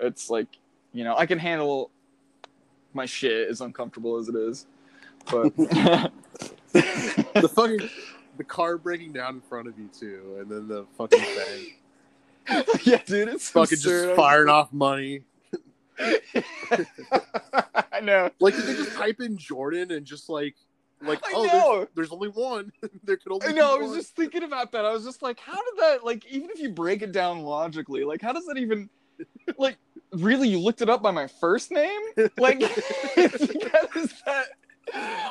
it's 0.00 0.30
like, 0.30 0.48
you 0.92 1.04
know, 1.04 1.14
I 1.16 1.26
can 1.26 1.38
handle 1.38 1.90
my 2.94 3.04
shit 3.04 3.48
as 3.48 3.60
uncomfortable 3.60 4.16
as 4.16 4.28
it 4.28 4.34
is. 4.34 4.66
But 5.30 5.54
the 5.56 7.50
fucking 7.54 7.90
the 8.38 8.44
car 8.44 8.78
breaking 8.78 9.12
down 9.12 9.34
in 9.34 9.40
front 9.42 9.68
of 9.68 9.78
you 9.78 9.88
too, 9.88 10.38
and 10.40 10.50
then 10.50 10.66
the 10.66 10.86
fucking 10.96 11.20
bank 11.20 11.79
yeah, 12.84 13.00
dude, 13.04 13.28
it's 13.28 13.50
fucking 13.50 13.76
absurd. 13.76 14.06
just 14.06 14.16
firing 14.16 14.48
off 14.48 14.72
money. 14.72 15.22
I 17.92 18.00
know. 18.02 18.30
Like, 18.40 18.54
did 18.54 18.64
they 18.64 18.74
just 18.74 18.96
type 18.96 19.20
in 19.20 19.36
Jordan 19.36 19.90
and 19.90 20.06
just 20.06 20.28
like, 20.28 20.56
like, 21.02 21.18
I 21.26 21.32
oh, 21.34 21.76
there's, 21.76 21.88
there's 21.94 22.12
only 22.12 22.28
one. 22.28 22.72
there 23.04 23.16
could 23.16 23.32
only 23.32 23.48
I 23.48 23.52
know. 23.52 23.74
I 23.74 23.78
was 23.78 23.90
one. 23.90 23.98
just 23.98 24.16
thinking 24.16 24.42
about 24.42 24.72
that. 24.72 24.84
I 24.84 24.92
was 24.92 25.04
just 25.04 25.22
like, 25.22 25.38
how 25.40 25.54
did 25.54 25.78
that? 25.78 26.04
Like, 26.04 26.26
even 26.26 26.50
if 26.50 26.58
you 26.58 26.70
break 26.70 27.02
it 27.02 27.12
down 27.12 27.42
logically, 27.42 28.04
like, 28.04 28.22
how 28.22 28.32
does 28.32 28.46
that 28.46 28.58
even? 28.58 28.88
Like, 29.58 29.76
really, 30.12 30.48
you 30.48 30.58
looked 30.58 30.80
it 30.80 30.88
up 30.88 31.02
by 31.02 31.10
my 31.10 31.26
first 31.26 31.70
name? 31.70 32.00
Like, 32.38 32.60
does 32.60 34.14
that? 34.26 34.46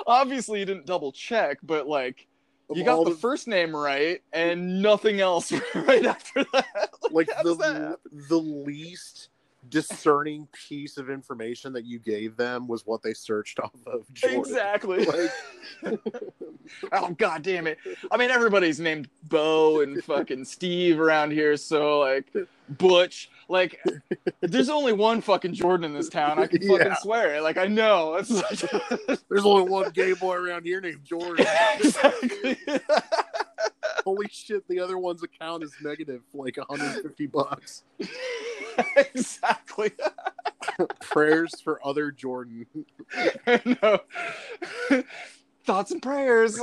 obviously 0.07 0.59
you 0.59 0.65
didn't 0.65 0.85
double 0.85 1.11
check, 1.11 1.57
but 1.63 1.87
like 1.87 2.27
Of 2.69 2.77
you 2.77 2.83
got 2.83 2.97
all 2.97 3.05
the, 3.05 3.11
first 3.11 3.47
name 3.47 3.75
right 3.75 4.21
and 4.33 4.81
nothing 4.81 5.19
else 5.21 5.51
right 5.75 6.05
after 6.05 6.45
that. 6.53 6.88
like 7.13 7.27
that 7.27 7.43
the 7.43 7.97
the 8.29 8.37
least 8.37 9.29
discerning 9.69 10.47
piece 10.53 10.97
of 10.97 11.09
information 11.09 11.73
that 11.73 11.83
you 11.85 11.99
gave 11.99 12.37
them 12.37 12.65
was 12.65 12.85
what 12.85 13.03
they 13.03 13.13
searched 13.13 13.59
off 13.59 13.71
of 13.87 14.11
Jordan. 14.13 14.39
Exactly. 14.39 15.05
Like- 15.83 15.99
oh 16.93 17.09
god 17.17 17.41
damn 17.43 17.67
it. 17.67 17.77
I 18.11 18.17
mean 18.17 18.31
everybody's 18.31 18.79
named 18.79 19.09
Bo 19.23 19.81
and 19.81 20.03
fucking 20.03 20.45
Steve 20.45 20.99
around 20.99 21.31
here, 21.31 21.57
so 21.57 21.99
like 21.99 22.31
Butch. 22.69 23.29
Like 23.49 23.81
there's 24.41 24.69
only 24.69 24.93
one 24.93 25.21
fucking 25.21 25.53
Jordan 25.53 25.85
in 25.85 25.93
this 25.93 26.07
town. 26.09 26.37
I 26.39 26.47
can 26.47 26.61
fucking 26.61 26.87
Yeah. 26.87 26.95
swear 26.97 27.35
it. 27.35 27.41
Like 27.43 27.57
I 27.57 27.65
know. 27.67 28.15
It's 28.15 28.29
like 28.31 29.19
There's 29.29 29.45
only 29.45 29.69
one 29.69 29.89
gay 29.91 30.13
boy 30.13 30.35
around 30.35 30.65
here 30.65 30.79
named 30.81 31.03
Jordan. 31.03 31.45
exactly. 31.79 32.57
Holy 34.05 34.27
shit, 34.29 34.67
the 34.67 34.79
other 34.79 34.97
one's 34.97 35.23
account 35.23 35.63
is 35.63 35.73
negative 35.81 36.21
for 36.31 36.45
like 36.45 36.57
150 36.57 37.27
bucks. 37.27 37.83
exactly. 38.95 39.91
Prayers 41.01 41.59
for 41.61 41.79
other 41.85 42.11
Jordan. 42.11 42.65
no. 43.81 43.99
Thoughts 45.65 45.91
and 45.91 46.01
prayers. 46.01 46.59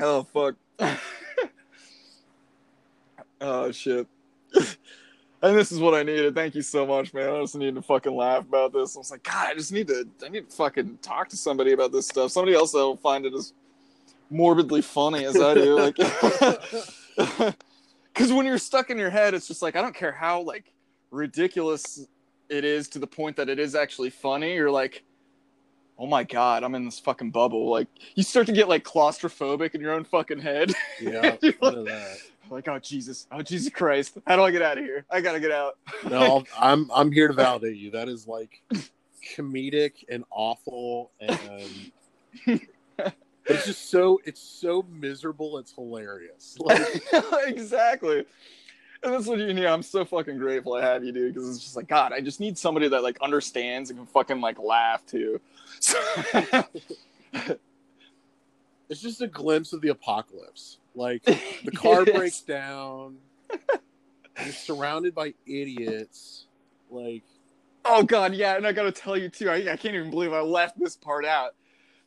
oh 0.00 0.22
fuck. 0.24 0.54
oh 3.40 3.70
shit. 3.70 4.06
And 5.40 5.56
this 5.56 5.70
is 5.70 5.78
what 5.78 5.94
I 5.94 6.02
needed. 6.02 6.34
Thank 6.34 6.54
you 6.56 6.62
so 6.62 6.84
much, 6.84 7.14
man. 7.14 7.30
I 7.30 7.40
just 7.40 7.54
need 7.54 7.76
to 7.76 7.82
fucking 7.82 8.14
laugh 8.14 8.42
about 8.42 8.72
this. 8.72 8.96
I 8.96 8.98
was 8.98 9.10
like, 9.10 9.22
God, 9.22 9.48
I 9.50 9.54
just 9.54 9.72
need 9.72 9.86
to 9.88 10.08
I 10.24 10.28
need 10.28 10.50
to 10.50 10.56
fucking 10.56 10.98
talk 11.00 11.28
to 11.28 11.36
somebody 11.36 11.72
about 11.72 11.92
this 11.92 12.08
stuff. 12.08 12.32
Somebody 12.32 12.56
else 12.56 12.72
that'll 12.72 12.96
find 12.96 13.24
it 13.24 13.34
as 13.34 13.52
morbidly 14.30 14.82
funny 14.82 15.24
as 15.24 15.40
I 15.40 15.54
do. 15.54 15.92
Like 17.18 17.54
because 18.14 18.32
when 18.32 18.46
you're 18.46 18.58
stuck 18.58 18.90
in 18.90 18.98
your 18.98 19.10
head, 19.10 19.34
it's 19.34 19.46
just 19.46 19.62
like 19.62 19.76
I 19.76 19.82
don't 19.82 19.94
care 19.94 20.12
how 20.12 20.40
like 20.40 20.72
ridiculous 21.10 22.06
it 22.48 22.64
is 22.64 22.88
to 22.88 22.98
the 22.98 23.06
point 23.06 23.36
that 23.36 23.48
it 23.48 23.58
is 23.58 23.74
actually 23.74 24.10
funny. 24.10 24.54
You're 24.54 24.70
like, 24.70 25.04
oh 25.98 26.06
my 26.06 26.24
god, 26.24 26.64
I'm 26.64 26.74
in 26.74 26.84
this 26.84 26.98
fucking 26.98 27.30
bubble. 27.30 27.70
Like 27.70 27.88
you 28.14 28.22
start 28.22 28.46
to 28.46 28.52
get 28.52 28.68
like 28.68 28.84
claustrophobic 28.84 29.74
in 29.74 29.80
your 29.80 29.92
own 29.92 30.04
fucking 30.04 30.40
head. 30.40 30.72
Yeah, 31.00 31.36
You're 31.42 31.54
none 31.62 31.74
of 31.78 31.84
that. 31.86 32.18
Like, 32.50 32.68
oh 32.68 32.78
Jesus, 32.78 33.26
oh 33.32 33.42
Jesus 33.42 33.72
Christ, 33.72 34.18
how 34.26 34.36
do 34.36 34.42
I 34.42 34.50
get 34.50 34.62
out 34.62 34.78
of 34.78 34.84
here? 34.84 35.04
I 35.10 35.20
gotta 35.20 35.40
get 35.40 35.50
out. 35.52 35.76
No, 36.08 36.18
I'll- 36.20 36.46
I'm 36.58 36.90
I'm 36.94 37.12
here 37.12 37.28
to 37.28 37.34
validate 37.34 37.76
you. 37.76 37.90
That 37.92 38.08
is 38.08 38.26
like 38.26 38.62
comedic 39.36 40.04
and 40.08 40.24
awful, 40.30 41.10
and 41.20 41.90
it's 43.46 43.64
just 43.66 43.90
so 43.90 44.20
it's 44.24 44.40
so 44.40 44.84
miserable. 44.90 45.58
It's 45.58 45.72
hilarious. 45.72 46.56
Like, 46.64 46.86
exactly. 47.46 48.24
And 49.00 49.14
that's 49.14 49.26
what 49.26 49.38
you 49.38 49.54
need. 49.54 49.64
I'm 49.66 49.82
so 49.84 50.04
fucking 50.04 50.38
grateful 50.38 50.74
I 50.74 50.82
have 50.82 51.04
you, 51.04 51.12
dude, 51.12 51.32
because 51.32 51.48
it's 51.48 51.60
just 51.60 51.76
like 51.76 51.86
God. 51.86 52.12
I 52.12 52.20
just 52.20 52.40
need 52.40 52.58
somebody 52.58 52.88
that 52.88 53.02
like 53.04 53.16
understands 53.22 53.90
and 53.90 53.98
can 54.00 54.06
fucking 54.06 54.40
like 54.40 54.58
laugh 54.58 55.06
too. 55.06 55.40
So, 55.78 55.96
it's 58.88 59.00
just 59.00 59.20
a 59.20 59.26
glimpse 59.28 59.72
of 59.72 59.80
the 59.82 59.88
apocalypse. 59.90 60.78
Like 60.98 61.22
the 61.64 61.70
car 61.74 62.04
Yes. 62.06 62.16
breaks 62.16 62.40
down. 62.42 63.16
You're 64.44 64.52
surrounded 64.52 65.14
by 65.14 65.34
idiots. 65.46 66.46
Like 66.90 67.22
Oh 67.84 68.02
god, 68.02 68.34
yeah, 68.34 68.56
and 68.56 68.66
I 68.66 68.72
gotta 68.72 68.92
tell 68.92 69.16
you 69.16 69.28
too. 69.28 69.48
I, 69.48 69.72
I 69.72 69.76
can't 69.76 69.94
even 69.94 70.10
believe 70.10 70.32
I 70.32 70.40
left 70.40 70.78
this 70.78 70.96
part 70.96 71.24
out. 71.24 71.54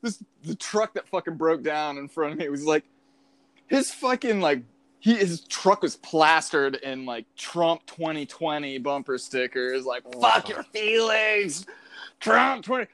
This 0.01 0.23
the 0.43 0.55
truck 0.55 0.93
that 0.95 1.07
fucking 1.07 1.37
broke 1.37 1.63
down 1.63 1.97
in 1.97 2.07
front 2.07 2.33
of 2.33 2.39
me 2.39 2.49
was 2.49 2.65
like 2.65 2.83
his 3.67 3.91
fucking 3.91 4.41
like 4.41 4.63
he 4.99 5.15
his 5.15 5.41
truck 5.41 5.81
was 5.81 5.95
plastered 5.95 6.75
in 6.75 7.05
like 7.05 7.25
Trump 7.35 7.85
2020 7.87 8.77
bumper 8.79 9.17
stickers, 9.17 9.85
like 9.85 10.03
oh, 10.13 10.19
fuck 10.21 10.49
your 10.49 10.63
feelings, 10.63 11.65
Trump 12.19 12.63
20. 12.65 12.85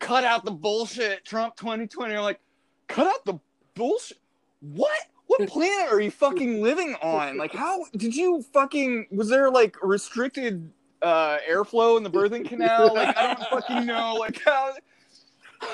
Cut 0.00 0.24
out 0.24 0.44
the 0.44 0.50
bullshit, 0.50 1.24
Trump 1.24 1.56
2020. 1.56 2.14
I'm 2.14 2.22
like, 2.22 2.40
cut 2.88 3.06
out 3.06 3.24
the 3.24 3.38
bullshit. 3.74 4.18
What? 4.60 4.98
What 5.38 5.48
planet 5.48 5.92
are 5.92 6.00
you 6.00 6.10
fucking 6.10 6.62
living 6.62 6.96
on? 7.02 7.36
Like, 7.36 7.54
how 7.54 7.84
did 7.96 8.14
you 8.14 8.42
fucking? 8.52 9.08
Was 9.10 9.28
there 9.28 9.50
like 9.50 9.76
restricted 9.82 10.70
uh, 11.02 11.38
airflow 11.48 11.96
in 11.96 12.02
the 12.02 12.10
birthing 12.10 12.44
canal? 12.48 12.94
Like, 12.94 13.16
I 13.16 13.34
don't 13.34 13.48
fucking 13.48 13.86
know. 13.86 14.14
Like, 14.14 14.40
how 14.44 14.74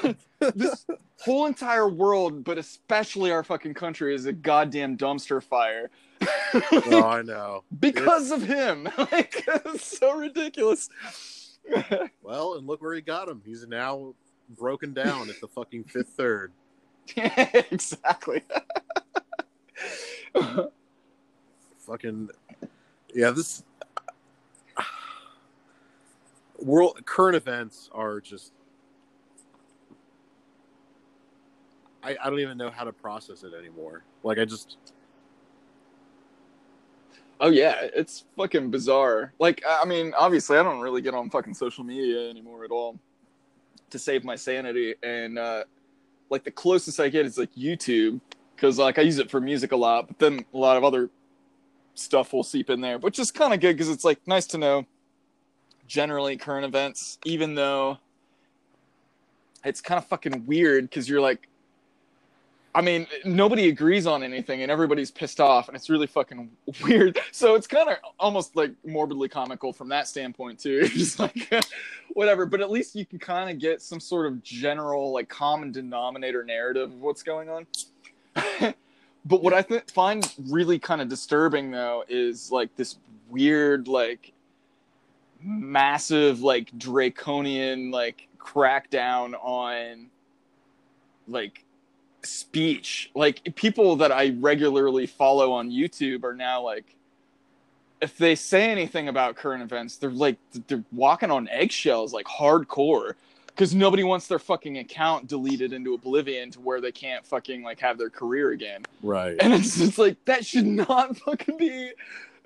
this 0.41 0.87
whole 1.21 1.47
entire 1.47 1.89
world, 1.89 2.45
but 2.45 2.59
especially 2.59 3.31
our 3.31 3.43
fucking 3.43 3.75
country, 3.75 4.15
is 4.15 4.27
a 4.27 4.33
goddamn 4.33 4.97
dumpster 4.97 5.43
fire 5.43 5.91
oh, 6.55 7.03
I 7.05 7.23
know. 7.23 7.65
because 7.81 8.31
of 8.31 8.43
him. 8.43 8.89
Like, 8.99 9.45
it's 9.47 9.99
so 9.99 10.17
ridiculous. 10.17 10.89
Well, 12.23 12.55
and 12.55 12.67
look 12.67 12.83
where 12.83 12.95
he 12.95 13.01
got 13.01 13.29
him. 13.29 13.43
He's 13.45 13.67
now 13.67 14.15
broken 14.59 14.93
down 14.93 15.31
at 15.31 15.41
the 15.41 15.49
fucking 15.49 15.85
fifth 15.85 16.11
third. 16.11 16.53
exactly. 17.17 18.43
Fucking 21.87 22.31
yeah. 23.15 23.31
This 23.31 23.65
world 26.59 27.05
current 27.05 27.37
events 27.37 27.91
are 27.93 28.21
just. 28.21 28.53
I, 32.03 32.17
I 32.23 32.31
don't 32.31 32.41
even 32.41 32.57
know 32.57 32.71
how 32.71 32.85
to 32.85 32.93
process 32.93 33.43
it 33.43 33.53
anymore. 33.53 34.05
Like 34.23 34.39
I 34.39 34.47
just 34.47 34.79
Oh 37.43 37.49
yeah, 37.49 37.89
it's 37.95 38.25
fucking 38.37 38.71
bizarre. 38.71 39.33
Like 39.39 39.63
I 39.67 39.87
mean, 39.87 40.13
obviously 40.17 40.59
I 40.59 40.63
don't 40.63 40.81
really 40.81 41.01
get 41.01 41.15
on 41.15 41.31
fucking 41.31 41.55
social 41.55 41.85
media 41.85 42.29
anymore 42.29 42.65
at 42.65 42.71
all 42.71 42.99
to 43.89 43.99
save 43.99 44.25
my 44.25 44.37
sanity 44.37 44.95
and 45.03 45.37
uh 45.39 45.65
like 46.29 46.45
the 46.45 46.51
closest 46.51 47.01
I 47.01 47.09
get 47.09 47.27
is 47.27 47.39
like 47.39 47.53
YouTube 47.55 48.21
cuz 48.61 48.79
like 48.79 48.99
I 48.99 49.03
use 49.03 49.19
it 49.19 49.31
for 49.31 49.41
music 49.41 49.73
a 49.73 49.77
lot, 49.77 50.09
but 50.09 50.19
then 50.19 50.45
a 50.53 50.59
lot 50.59 50.77
of 50.77 50.85
other 50.85 51.11
stuff 51.95 52.33
will 52.33 52.45
seep 52.45 52.71
in 52.71 52.81
there, 52.81 52.99
which 52.99 53.19
is 53.19 53.31
kind 53.31 53.53
of 53.53 53.61
good 53.61 53.77
cuz 53.77 53.89
it's 53.89 54.05
like 54.05 54.27
nice 54.27 54.47
to 54.49 54.59
know 54.59 54.87
generally 55.87 56.37
current 56.37 56.65
events 56.65 57.19
even 57.25 57.57
though 57.57 57.99
it's 59.65 59.81
kind 59.81 59.99
of 59.99 60.07
fucking 60.07 60.47
weird 60.47 60.91
cuz 60.91 61.09
you're 61.09 61.21
like 61.21 61.49
I 62.73 62.83
mean, 62.83 63.09
nobody 63.25 63.69
agrees 63.69 64.07
on 64.07 64.23
anything 64.23 64.63
and 64.63 64.71
everybody's 64.71 65.11
pissed 65.11 65.41
off 65.41 65.69
and 65.69 65.77
it's 65.77 65.91
really 65.91 66.07
fucking 66.07 66.51
weird. 66.85 67.19
So 67.33 67.57
it's 67.57 67.67
kind 67.67 67.89
of 67.89 67.97
almost 68.19 68.55
like 68.55 68.73
morbidly 68.87 69.29
comical 69.29 69.73
from 69.73 69.89
that 69.89 70.07
standpoint 70.07 70.61
too. 70.61 70.87
Just 70.89 71.19
like 71.19 71.53
whatever, 72.13 72.47
but 72.47 72.61
at 72.61 72.71
least 72.71 72.95
you 72.95 73.05
can 73.05 73.19
kind 73.19 73.51
of 73.51 73.59
get 73.59 73.83
some 73.83 73.99
sort 73.99 74.27
of 74.27 74.43
general 74.43 75.13
like 75.13 75.29
common 75.29 75.73
denominator 75.73 76.45
narrative 76.45 76.93
of 76.93 77.01
what's 77.01 77.23
going 77.25 77.49
on. 77.49 77.67
but 79.25 79.43
what 79.43 79.53
I 79.53 79.63
th- 79.63 79.91
find 79.93 80.31
really 80.49 80.79
kind 80.79 81.01
of 81.01 81.09
disturbing 81.09 81.71
though 81.71 82.05
is 82.09 82.51
like 82.51 82.75
this 82.77 82.97
weird 83.29 83.89
like 83.89 84.33
massive 85.43 86.43
like 86.43 86.77
draconian 86.77 87.91
like 87.91 88.29
crackdown 88.39 89.35
on 89.43 90.07
like 91.29 91.65
speech. 92.23 93.11
Like 93.15 93.55
people 93.55 93.97
that 93.97 94.13
I 94.13 94.35
regularly 94.39 95.07
follow 95.07 95.53
on 95.53 95.71
YouTube 95.71 96.25
are 96.25 96.35
now 96.35 96.63
like 96.63 96.97
if 98.01 98.17
they 98.17 98.35
say 98.35 98.71
anything 98.71 99.09
about 99.09 99.37
current 99.37 99.63
events, 99.63 99.97
they're 99.97 100.11
like 100.11 100.39
they're 100.67 100.85
walking 100.93 101.31
on 101.31 101.49
eggshells 101.49 102.13
like 102.13 102.27
hardcore 102.27 103.15
because 103.55 103.75
nobody 103.75 104.03
wants 104.05 104.27
their 104.27 104.39
fucking 104.39 104.79
account 104.79 105.27
deleted 105.27 105.73
into 105.73 105.95
oblivion 105.95 106.51
to 106.53 106.61
where 106.61 106.81
they 106.81 106.93
can't 106.93 107.27
fucking 107.27 107.63
like 107.63 107.79
have 107.81 107.99
their 107.99 108.11
career 108.11 108.51
again. 108.51 108.83
right. 109.03 109.37
And 109.41 109.53
it's 109.53 109.77
just 109.79 109.99
like 109.99 110.17
that 110.25 110.45
should 110.47 110.67
not 110.67 111.17
fucking 111.27 111.57
be 111.59 111.91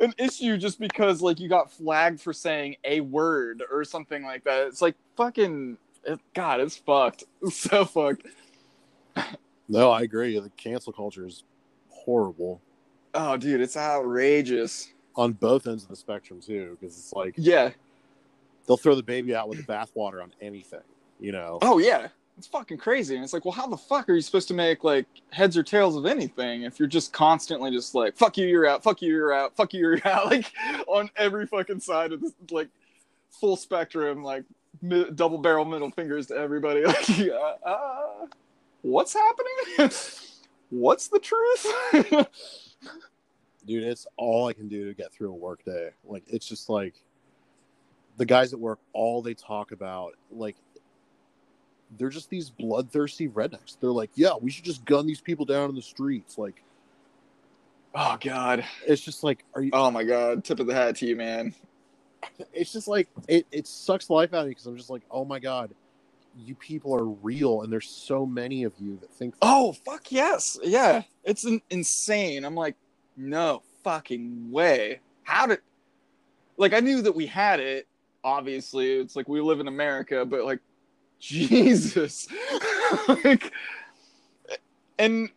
an 0.00 0.12
issue 0.18 0.56
just 0.56 0.80
because 0.80 1.22
like 1.22 1.38
you 1.38 1.48
got 1.48 1.70
flagged 1.70 2.20
for 2.20 2.32
saying 2.32 2.76
a 2.84 3.00
word 3.00 3.62
or 3.70 3.84
something 3.84 4.24
like 4.24 4.42
that. 4.44 4.66
It's 4.66 4.82
like 4.82 4.96
fucking 5.16 5.78
it, 6.04 6.20
God, 6.34 6.60
it's 6.60 6.76
fucked. 6.76 7.24
It's 7.42 7.56
so 7.56 7.84
fucked. 7.84 8.26
No, 9.68 9.90
I 9.90 10.02
agree. 10.02 10.38
The 10.38 10.50
cancel 10.56 10.92
culture 10.92 11.26
is 11.26 11.44
horrible 11.88 12.60
Oh, 13.14 13.36
dude, 13.36 13.60
it's 13.60 13.76
outrageous. 13.76 14.92
on 15.16 15.32
both 15.34 15.66
ends 15.68 15.84
of 15.84 15.88
the 15.88 15.96
spectrum 15.96 16.40
too, 16.40 16.76
because 16.80 16.98
it's 16.98 17.12
like 17.12 17.34
Yeah. 17.36 17.70
they'll 18.66 18.76
throw 18.76 18.96
the 18.96 19.02
baby 19.04 19.34
out 19.34 19.48
with 19.48 19.64
the 19.64 19.72
bathwater 19.72 20.20
on 20.20 20.32
anything. 20.40 20.80
You 21.24 21.32
know. 21.32 21.58
Oh, 21.62 21.78
yeah. 21.78 22.08
It's 22.36 22.46
fucking 22.46 22.76
crazy. 22.76 23.14
And 23.14 23.24
it's 23.24 23.32
like, 23.32 23.46
well, 23.46 23.52
how 23.52 23.66
the 23.66 23.78
fuck 23.78 24.10
are 24.10 24.12
you 24.12 24.20
supposed 24.20 24.48
to 24.48 24.54
make 24.54 24.84
like 24.84 25.06
heads 25.30 25.56
or 25.56 25.62
tails 25.62 25.96
of 25.96 26.04
anything 26.04 26.64
if 26.64 26.78
you're 26.78 26.86
just 26.86 27.14
constantly 27.14 27.70
just 27.70 27.94
like, 27.94 28.14
fuck 28.14 28.36
you, 28.36 28.46
you're 28.46 28.66
out, 28.66 28.82
fuck 28.82 29.00
you, 29.00 29.08
you're 29.08 29.32
out, 29.32 29.56
fuck 29.56 29.72
you, 29.72 29.80
you're 29.80 29.98
out, 30.06 30.26
like 30.26 30.52
on 30.86 31.08
every 31.16 31.46
fucking 31.46 31.80
side 31.80 32.12
of 32.12 32.20
this, 32.20 32.32
like 32.50 32.68
full 33.30 33.56
spectrum, 33.56 34.22
like 34.22 34.44
mi- 34.82 35.10
double 35.14 35.38
barrel 35.38 35.64
middle 35.64 35.90
fingers 35.90 36.26
to 36.26 36.34
everybody. 36.34 36.82
Like, 36.86 37.08
uh, 37.20 37.66
uh, 37.66 38.26
what's 38.82 39.14
happening? 39.14 39.90
what's 40.68 41.08
the 41.08 41.20
truth? 41.20 41.66
dude 43.66 43.82
it's 43.82 44.06
all 44.18 44.46
i 44.46 44.52
can 44.52 44.68
do 44.68 44.86
to 44.86 44.92
get 44.92 45.10
through 45.10 45.30
a 45.30 45.34
work 45.34 45.64
day 45.64 45.88
like 46.04 46.22
it's 46.26 46.46
just 46.46 46.68
like 46.68 46.92
the 48.18 48.26
guys 48.26 48.52
at 48.52 48.60
work 48.60 48.78
all 48.92 49.22
they 49.22 49.32
talk 49.32 49.72
about 49.72 50.12
like 50.30 50.56
they're 51.98 52.08
just 52.08 52.30
these 52.30 52.50
bloodthirsty 52.50 53.28
rednecks 53.28 53.76
they're 53.80 53.90
like 53.90 54.10
yeah 54.14 54.32
we 54.40 54.50
should 54.50 54.64
just 54.64 54.84
gun 54.84 55.06
these 55.06 55.20
people 55.20 55.44
down 55.44 55.68
in 55.68 55.74
the 55.74 55.82
streets 55.82 56.38
like 56.38 56.62
oh 57.94 58.16
God. 58.20 58.64
it's 58.86 59.02
just 59.02 59.22
like 59.22 59.44
are 59.54 59.62
you 59.62 59.70
Oh 59.72 59.90
my 59.90 60.04
God. 60.04 60.44
Tip 60.44 60.60
of 60.60 60.66
the 60.66 60.74
hat 60.74 60.96
to 60.96 61.06
you, 61.06 61.16
man. 61.16 61.54
it's 62.52 62.72
just 62.72 62.88
like 62.88 63.08
it, 63.28 63.46
it 63.52 63.66
sucks 63.66 64.10
life 64.10 64.32
out 64.32 64.40
of 64.40 64.46
me 64.46 64.50
because 64.50 64.66
i'm 64.66 64.76
just 64.76 64.88
like 64.90 65.02
oh 65.10 65.24
my 65.24 65.38
god 65.38 65.74
you 66.38 66.54
people 66.56 66.94
are 66.94 67.04
real 67.04 67.62
and 67.62 67.72
there's 67.72 67.88
so 67.88 68.26
many 68.26 68.64
of 68.64 68.72
you 68.80 68.96
that 69.00 69.10
think 69.12 69.34
Oh 69.42 69.72
fuck 69.72 70.10
yes, 70.10 70.58
yeah. 70.62 71.02
It's 71.24 71.44
an, 71.44 71.62
insane. 71.70 72.44
I'm 72.44 72.54
like, 72.54 72.74
no 73.16 73.62
fucking 73.82 74.50
way. 74.50 75.00
How 75.22 75.46
did? 75.46 75.60
Like, 76.56 76.72
I 76.72 76.80
knew 76.80 77.02
that 77.02 77.14
we 77.14 77.26
had 77.26 77.60
it. 77.60 77.86
Obviously, 78.22 78.92
it's 78.92 79.16
like 79.16 79.28
we 79.28 79.40
live 79.40 79.60
in 79.60 79.68
America, 79.68 80.24
but 80.24 80.44
like, 80.44 80.60
Jesus, 81.24 82.28
like, 83.08 83.50
and 84.98 85.30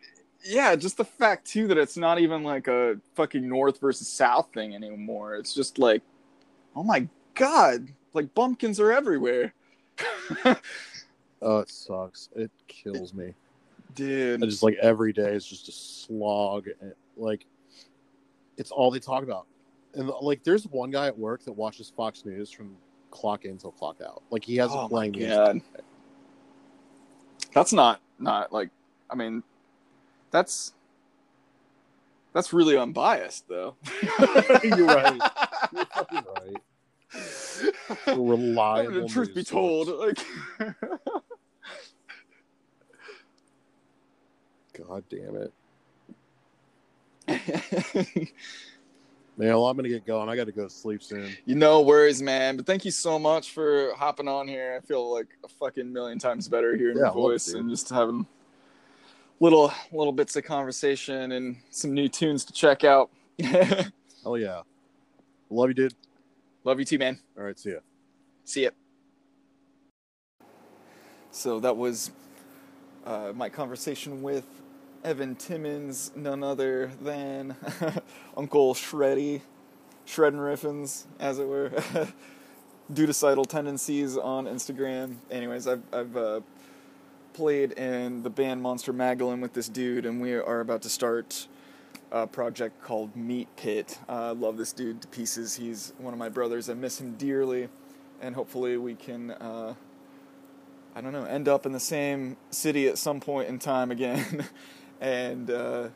yeah, 0.44 0.76
just 0.76 0.98
the 0.98 1.06
fact 1.06 1.48
too 1.48 1.68
that 1.68 1.78
it's 1.78 1.96
not 1.96 2.20
even 2.20 2.44
like 2.44 2.68
a 2.68 2.98
fucking 3.16 3.48
North 3.48 3.80
versus 3.80 4.08
South 4.08 4.50
thing 4.54 4.76
anymore. 4.76 5.36
It's 5.36 5.54
just 5.54 5.80
like, 5.80 6.02
oh 6.76 6.84
my 6.84 7.08
god, 7.36 7.88
like 8.14 8.34
bumpkins 8.34 8.80
are 8.82 8.92
everywhere. 8.92 9.54
oh 11.42 11.60
it 11.60 11.70
sucks 11.70 12.30
it 12.36 12.52
kills 12.68 13.14
me 13.14 13.34
Dude, 13.96 14.42
And 14.42 14.52
just 14.52 14.62
like 14.62 14.76
every 14.80 15.12
day 15.14 15.32
is 15.32 15.48
just 15.48 15.70
a 15.70 15.72
slog. 15.72 16.68
Like 17.16 17.46
it's 18.58 18.72
all 18.72 18.92
they 18.92 19.00
talk 19.00 19.24
about. 19.24 19.48
And 19.96 20.08
like 20.22 20.44
there's 20.44 20.68
one 20.68 20.92
guy 20.92 21.08
at 21.08 21.18
work 21.18 21.44
that 21.46 21.54
watches 21.54 21.92
Fox 21.96 22.26
News 22.26 22.52
from 22.52 22.76
clock 23.12 23.46
in 23.46 23.58
till 23.58 23.72
clock 23.72 23.98
out. 24.06 24.24
Like 24.30 24.44
he 24.44 24.58
has 24.58 24.72
Oh 24.74 24.86
it 24.86 24.90
playing 24.90 25.12
music. 25.14 25.64
That's 27.54 27.74
not 27.74 28.02
not 28.20 28.52
like 28.52 28.70
I 29.10 29.16
mean 29.16 29.44
that's 30.32 30.74
that's 32.34 32.54
really 32.54 32.78
unbiased 32.78 33.48
though. 33.48 33.76
You're 34.64 34.86
right. 34.86 35.22
You're 35.74 35.86
fucking 35.86 36.24
right. 36.36 36.62
Reliable. 38.08 39.02
the 39.02 39.08
truth 39.08 39.34
be 39.34 39.44
told, 39.44 39.88
source. 39.88 40.20
like 40.60 40.76
God 44.88 45.04
damn 45.10 45.36
it. 45.36 45.54
Man, 49.38 49.50
well, 49.50 49.68
I'm 49.68 49.78
gonna 49.78 49.88
get 49.88 50.04
going. 50.06 50.30
I 50.30 50.36
gotta 50.36 50.52
go 50.52 50.64
to 50.64 50.70
sleep 50.70 51.04
soon. 51.04 51.32
you 51.46 51.54
know 51.54 51.82
worries, 51.82 52.24
man. 52.24 52.58
But 52.58 52.66
thank 52.66 52.84
you 52.84 52.90
so 52.92 53.20
much 53.20 53.52
for 53.52 53.94
hopping 53.96 54.28
on 54.28 54.48
here. 54.48 54.80
I 54.82 54.86
feel 54.86 55.14
like 55.14 55.28
a 55.44 55.48
fucking 55.48 55.94
million 55.94 56.18
times 56.18 56.48
better 56.48 56.76
hearing 56.76 56.98
Yeah, 56.98 57.04
your 57.04 57.14
voice 57.14 57.54
and 57.54 57.70
just 57.70 57.90
having 57.90 58.26
little 59.40 59.72
little 59.92 60.12
bits 60.12 60.36
of 60.36 60.44
conversation 60.44 61.34
and 61.34 61.58
some 61.70 61.94
new 61.94 62.10
tunes 62.10 62.46
to 62.46 62.54
check 62.54 62.84
out. 62.84 63.12
Hell 63.44 64.38
yeah. 64.40 64.62
Love 65.52 65.70
you, 65.70 65.76
dude. 65.76 65.94
Love 66.64 66.80
you 66.80 66.86
too, 66.86 66.98
man. 66.98 67.20
All 67.38 67.44
right, 67.44 67.60
see 67.60 67.74
ya. 67.74 67.80
See 68.44 68.64
ya. 68.64 68.72
So 71.30 71.60
that 71.60 71.78
was 71.78 72.10
uh, 73.06 73.34
my 73.36 73.50
conversation 73.50 74.24
with 74.24 74.46
Evan 75.08 75.38
Timmons, 75.38 76.12
none 76.18 76.44
other 76.44 76.92
than 77.02 77.56
Uncle 78.36 78.74
Shreddy, 78.74 79.40
Shreddin' 80.06 80.34
Riffins, 80.34 81.06
as 81.18 81.40
it 81.40 81.48
were. 81.48 81.70
Dudicidal 82.94 83.48
tendencies 83.48 84.18
on 84.18 84.48
Instagram. 84.48 85.16
Anyways, 85.32 85.66
I've, 85.66 85.82
I've 85.94 86.18
uh, 86.18 86.42
played 87.32 87.72
in 87.72 88.24
the 88.24 88.30
band 88.30 88.62
Monster 88.62 88.92
Magdalene 88.92 89.40
with 89.40 89.54
this 89.54 89.70
dude, 89.70 90.06
and 90.06 90.20
we 90.20 90.34
are 90.34 90.60
about 90.60 90.82
to 90.82 90.90
start 90.90 91.48
a 92.12 92.28
project 92.28 92.84
called 92.84 93.16
Meat 93.16 93.48
Pit. 93.56 94.00
Uh, 94.10 94.12
I 94.12 94.32
love 94.32 94.58
this 94.58 94.74
dude 94.74 95.02
to 95.04 95.08
pieces. 95.08 95.56
He's 95.56 95.94
one 96.00 96.12
of 96.12 96.20
my 96.20 96.28
brothers. 96.28 96.70
I 96.70 96.74
miss 96.74 97.00
him 97.00 97.14
dearly, 97.14 97.70
and 98.22 98.36
hopefully 98.36 98.76
we 98.76 98.94
can, 98.94 99.32
uh, 99.32 99.74
I 100.94 101.00
don't 101.00 101.14
know, 101.14 101.24
end 101.24 101.48
up 101.48 101.66
in 101.66 101.72
the 101.72 101.80
same 101.80 102.36
city 102.50 102.90
at 102.90 102.98
some 102.98 103.22
point 103.22 103.48
in 103.48 103.58
time 103.58 103.90
again. 103.90 104.46
and 105.02 105.50
uh, 105.50 105.90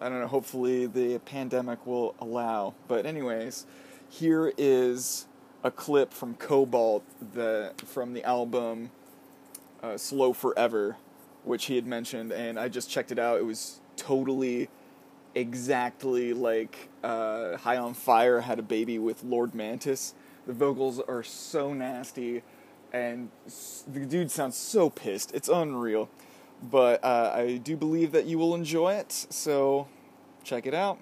I 0.00 0.08
don't 0.08 0.20
know, 0.20 0.26
hopefully 0.26 0.86
the 0.86 1.18
pandemic 1.20 1.86
will 1.86 2.14
allow. 2.20 2.74
But, 2.88 3.06
anyways, 3.06 3.66
here 4.08 4.52
is 4.58 5.26
a 5.64 5.70
clip 5.70 6.12
from 6.12 6.34
Cobalt 6.34 7.02
the, 7.34 7.72
from 7.84 8.12
the 8.12 8.22
album 8.24 8.90
uh, 9.82 9.96
Slow 9.96 10.32
Forever, 10.32 10.96
which 11.44 11.66
he 11.66 11.76
had 11.76 11.86
mentioned, 11.86 12.32
and 12.32 12.58
I 12.58 12.68
just 12.68 12.90
checked 12.90 13.12
it 13.12 13.18
out. 13.18 13.38
It 13.38 13.44
was 13.44 13.80
totally 13.96 14.68
exactly 15.34 16.32
like 16.32 16.88
uh, 17.04 17.56
High 17.58 17.76
on 17.76 17.94
Fire 17.94 18.40
had 18.40 18.58
a 18.58 18.62
baby 18.62 18.98
with 18.98 19.22
Lord 19.22 19.54
Mantis. 19.54 20.14
The 20.46 20.52
vocals 20.52 21.00
are 21.00 21.22
so 21.22 21.72
nasty, 21.72 22.42
and 22.92 23.30
the 23.86 24.06
dude 24.06 24.30
sounds 24.30 24.56
so 24.56 24.90
pissed. 24.90 25.34
It's 25.34 25.48
unreal. 25.48 26.08
But 26.62 27.04
uh, 27.04 27.32
I 27.34 27.56
do 27.58 27.76
believe 27.76 28.12
that 28.12 28.26
you 28.26 28.38
will 28.38 28.54
enjoy 28.54 28.94
it, 28.94 29.12
so 29.12 29.86
check 30.42 30.66
it 30.66 30.74
out. 30.74 30.98